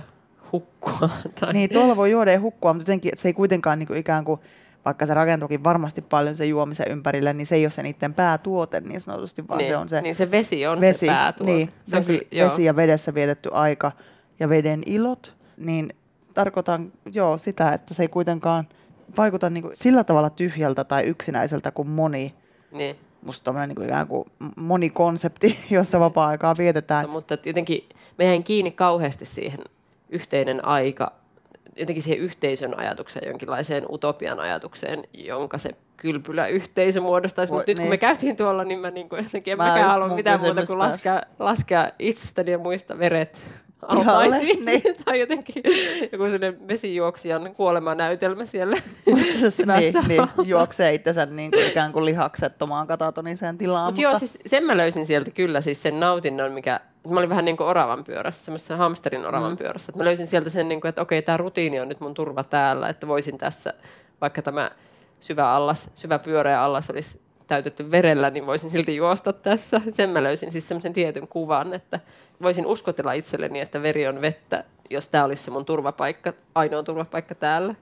[0.52, 1.10] hukkua.
[1.40, 4.26] Tai, Niin, tuolla voi juoda ja hukkua, mutta jotenkin se ei kuitenkaan niin kuin ikään
[4.26, 4.40] kuin,
[4.86, 8.80] vaikka se rakentuukin varmasti paljon se juomisen ympärille, niin se ei ole se niiden päätuote
[8.82, 11.52] niin sanotusti, vaan niin, se on se niin se vesi on vesi, se päätuote.
[11.52, 12.50] niin, se on vesi, kyllä, joo.
[12.52, 13.92] vesi ja vedessä vietetty aika
[14.40, 15.90] ja veden ilot, niin
[16.34, 18.68] tarkoitan joo sitä, että se ei kuitenkaan
[19.18, 22.34] vaikuta niin kuin sillä tavalla tyhjältä tai yksinäiseltä kuin moni,
[22.72, 22.96] Niin.
[23.22, 27.06] Musta tommonen niin kuin ikään kuin moni konsepti, jossa vapaa-aikaa vietetään.
[27.06, 29.60] No, mutta jotenkin me jäin kiinni kauheasti siihen
[30.10, 31.12] yhteinen aika,
[31.76, 37.52] jotenkin siihen yhteisön ajatukseen, jonkinlaiseen utopian ajatukseen, jonka se kylpyläyhteisö muodostaisi.
[37.52, 37.90] Voi- Mutta nyt kun niin.
[37.94, 41.22] me käytiin tuolla, niin mä niinku jotenkin en Mä mäkään halua mitään muuta kuin laskea,
[41.40, 43.44] laskea itsestäni ja muista veret
[43.88, 44.66] altaisiin.
[44.66, 44.82] niin.
[45.06, 45.64] tai jotenkin
[46.12, 52.06] joku sellainen vesijuoksijan kuolemanäytelmä siellä se, niin, syvässä niin, juoksee itsensä niin kuin ikään kuin
[52.06, 53.86] lihaksettomaan katatoniseen tilaan.
[53.86, 56.80] Mutta joo, siis sen mä löysin sieltä kyllä siis sen nautinnon, mikä...
[57.10, 59.58] Mä olin vähän niin kuin oravan pyörässä, semmoisessa hamsterin oravan mm.
[59.58, 59.92] pyörässä.
[59.92, 62.44] Et mä löysin sieltä sen, niin kuin, että okei, tämä rutiini on nyt mun turva
[62.44, 63.74] täällä, että voisin tässä,
[64.22, 64.72] vaikka tämä
[65.20, 69.82] syvä allas, syvä pyöreä allas olisi täytetty verellä, niin voisin silti juosta tässä.
[69.92, 72.00] Sen mä löysin siis semmoisen tietyn kuvan, että
[72.42, 77.36] voisin uskotella itselleni, että veri on vettä, jos tämä olisi se mun turvapaikka, ainoa turvapaikka
[77.36, 77.76] täällä.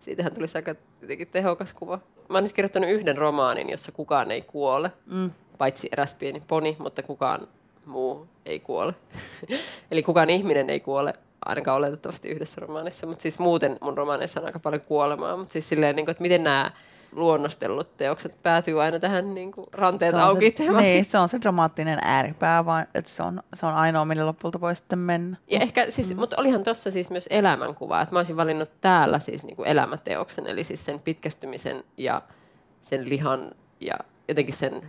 [0.00, 1.98] Siitähän tulisi aika jotenkin tehokas kuva.
[2.28, 5.30] Mä oon nyt kirjoittanut yhden romaanin, jossa kukaan ei kuole, mm.
[5.58, 7.48] paitsi eräs pieni poni, mutta kukaan
[7.86, 8.94] muu ei kuole.
[9.90, 11.12] Eli kukaan ihminen ei kuole,
[11.44, 15.68] ainakaan oletettavasti yhdessä romaanissa, mutta siis muuten mun romaaneissa on aika paljon kuolemaa, mutta siis
[15.68, 16.70] silleen, niin kuin, että miten nämä
[17.12, 21.40] luonnostellut teokset päätyy aina tähän niin kuin ranteet se auki se, niin, se on se
[21.40, 25.36] dramaattinen ääripää, vaan, että se on, se on ainoa, millä lopulta voi sitten mennä.
[25.50, 26.20] Ja ehkä siis, mm.
[26.20, 30.46] mutta olihan tuossa siis myös elämänkuva, että mä olisin valinnut täällä siis niin kuin elämäteoksen,
[30.46, 32.22] eli siis sen pitkästymisen ja
[32.82, 33.50] sen lihan
[33.80, 33.94] ja
[34.28, 34.82] jotenkin sen,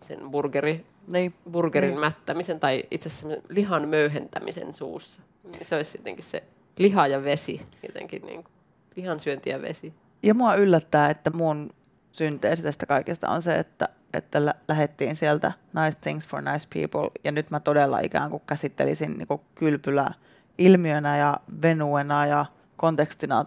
[0.00, 1.34] sen burgeri, Niin.
[1.50, 2.00] burgerin Niin.
[2.00, 5.22] mättämisen tai itse asiassa lihan möyhentämisen suussa.
[5.62, 6.42] Se olisi jotenkin se
[6.76, 8.52] liha ja vesi, jotenkin niin kuin,
[8.96, 9.92] lihan syönti ja vesi.
[10.22, 11.70] Ja mua yllättää, että mun
[12.12, 17.10] synteesi tästä kaikesta on se, että, että lä- lähettiin sieltä Nice Things for Nice People,
[17.24, 20.10] ja nyt mä todella ikään kuin käsittelisin niin kuin kylpylä
[20.58, 22.46] ilmiönä ja venuena ja
[22.76, 23.44] kontekstina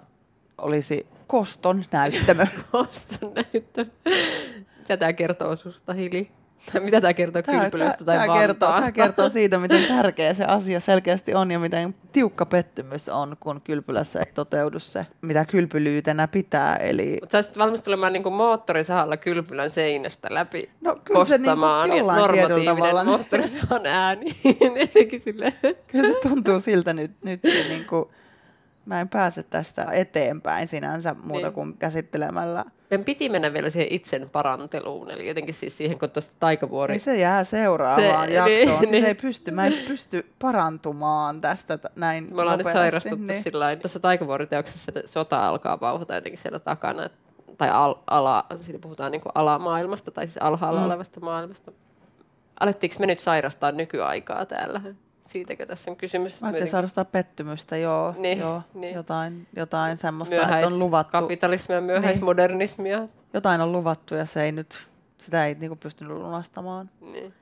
[0.57, 2.45] olisi koston näyttämö.
[2.71, 3.85] Koston näyttö.
[4.77, 6.31] Mitä tämä kertoo susta, Hili?
[6.79, 11.33] Mitä tämä kertoo kylpylöstä tai tämä kertoo, tämä kertoo siitä, miten tärkeä se asia selkeästi
[11.35, 16.75] on ja miten tiukka pettymys on, kun kylpylässä ei toteudu se, mitä kylpylyytenä pitää.
[16.75, 21.89] Eli Mutta sä olisit valmis tulemaan niin moottorisahalla kylpylän seinästä läpi No, kyllä se kostamaan
[21.89, 24.25] ja jollain tietyllä normatiivinen tavalla- moottorisahan ääni.
[25.87, 28.05] Kyllä se tuntuu siltä nyt, nyt niin kuin,
[28.85, 31.53] mä en pääse tästä eteenpäin sinänsä muuta Niin.
[31.53, 32.65] kuin käsittelemällä.
[32.91, 36.93] Meidän piti mennä vielä siihen itsen paranteluun, eli jotenkin siis siihen, kun tuosta taikavuori...
[36.93, 38.45] Ei se jää seuraavaan Se- jaksoon.
[38.55, 39.05] niin, Sitä niin.
[39.05, 43.43] ei pysty, mä en pysty parantumaan tästä t- näin Me ollaan nyt nopeasti, sairastuttu niin.
[43.43, 43.81] sillä lailla.
[43.81, 47.09] Tuossa taikavuoriteoksessa se sota alkaa vauhata jotenkin siellä takana,
[47.57, 50.85] tai al, ala, siinä puhutaan niin kuin alamaailmasta, tai siis alhaalla Mm.
[50.85, 51.71] olevasta maailmasta.
[52.59, 54.81] Alettiinko me nyt sairastaa nykyaikaa täällä?
[55.31, 56.41] Siitäkö tässä on kysymys?
[56.41, 58.13] Mä ajattelin sairastaa pettymystä, joo.
[58.17, 58.95] Niin, joo niin.
[58.95, 63.07] Jotain, jotain semmoista, että on luvattu, Myöhäiskapitalismia, myöhäismodernismia.
[63.33, 67.33] jotain on luvattu ja se ei nyt, sitä ei niinku pystynyt lunastamaan Niin.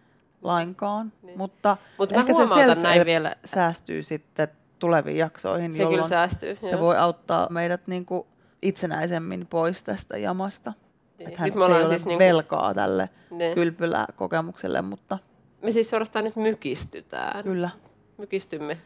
[0.41, 1.11] lainkaan.
[1.21, 1.37] Niin.
[1.37, 4.47] Mutta mä ehkä se näin vielä, säästyy sitten
[4.79, 6.57] tuleviin jaksoihin, se jolloin säästyy.
[6.61, 6.79] se joo.
[6.81, 8.27] voi auttaa meidät niinku
[8.61, 10.73] itsenäisemmin pois tästä jamasta.
[11.17, 11.27] Niin.
[11.29, 13.55] Että hän Nyt me ei ollaan ole siis niinku- velkaa tälle Niin.
[13.55, 15.17] kylpyläkokemukselle, mutta
[15.64, 17.43] Me siis suorastaan nyt mykistytään.
[17.43, 17.70] kyllä.
[18.18, 18.78] Mykistymme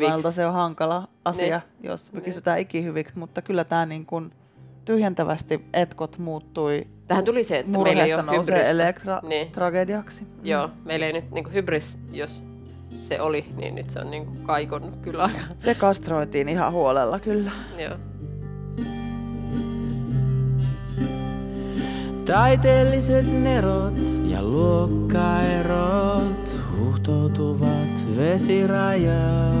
[0.00, 2.22] kannalta se on hankala asia, jos Niin.
[2.22, 4.32] kysytään ikihyviksi, mutta kyllä tämä niin kuin
[4.84, 9.50] tyhjentävästi etkot muuttui Tähän tuli se, että meillä ei ole nousee elektra Niin.
[9.50, 10.26] tragediaksi.
[10.42, 12.44] Joo, meillä ei nyt niin hybris, jos
[13.00, 15.38] se oli, niin nyt se on niin kaikonnut kyllä aika.
[15.58, 17.50] Se kastroitiin ihan huolella kyllä.
[17.78, 17.96] Joo.
[22.24, 29.54] Taiteelliset nerot ja luokkaerot huhtoutuvat vesirajaan.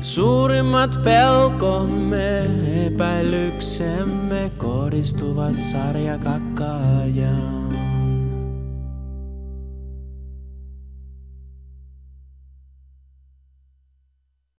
[0.00, 2.46] Suurimmat pelkomme,
[2.86, 7.69] epäilyksemme kohdistuvat sarjakakkaajaan.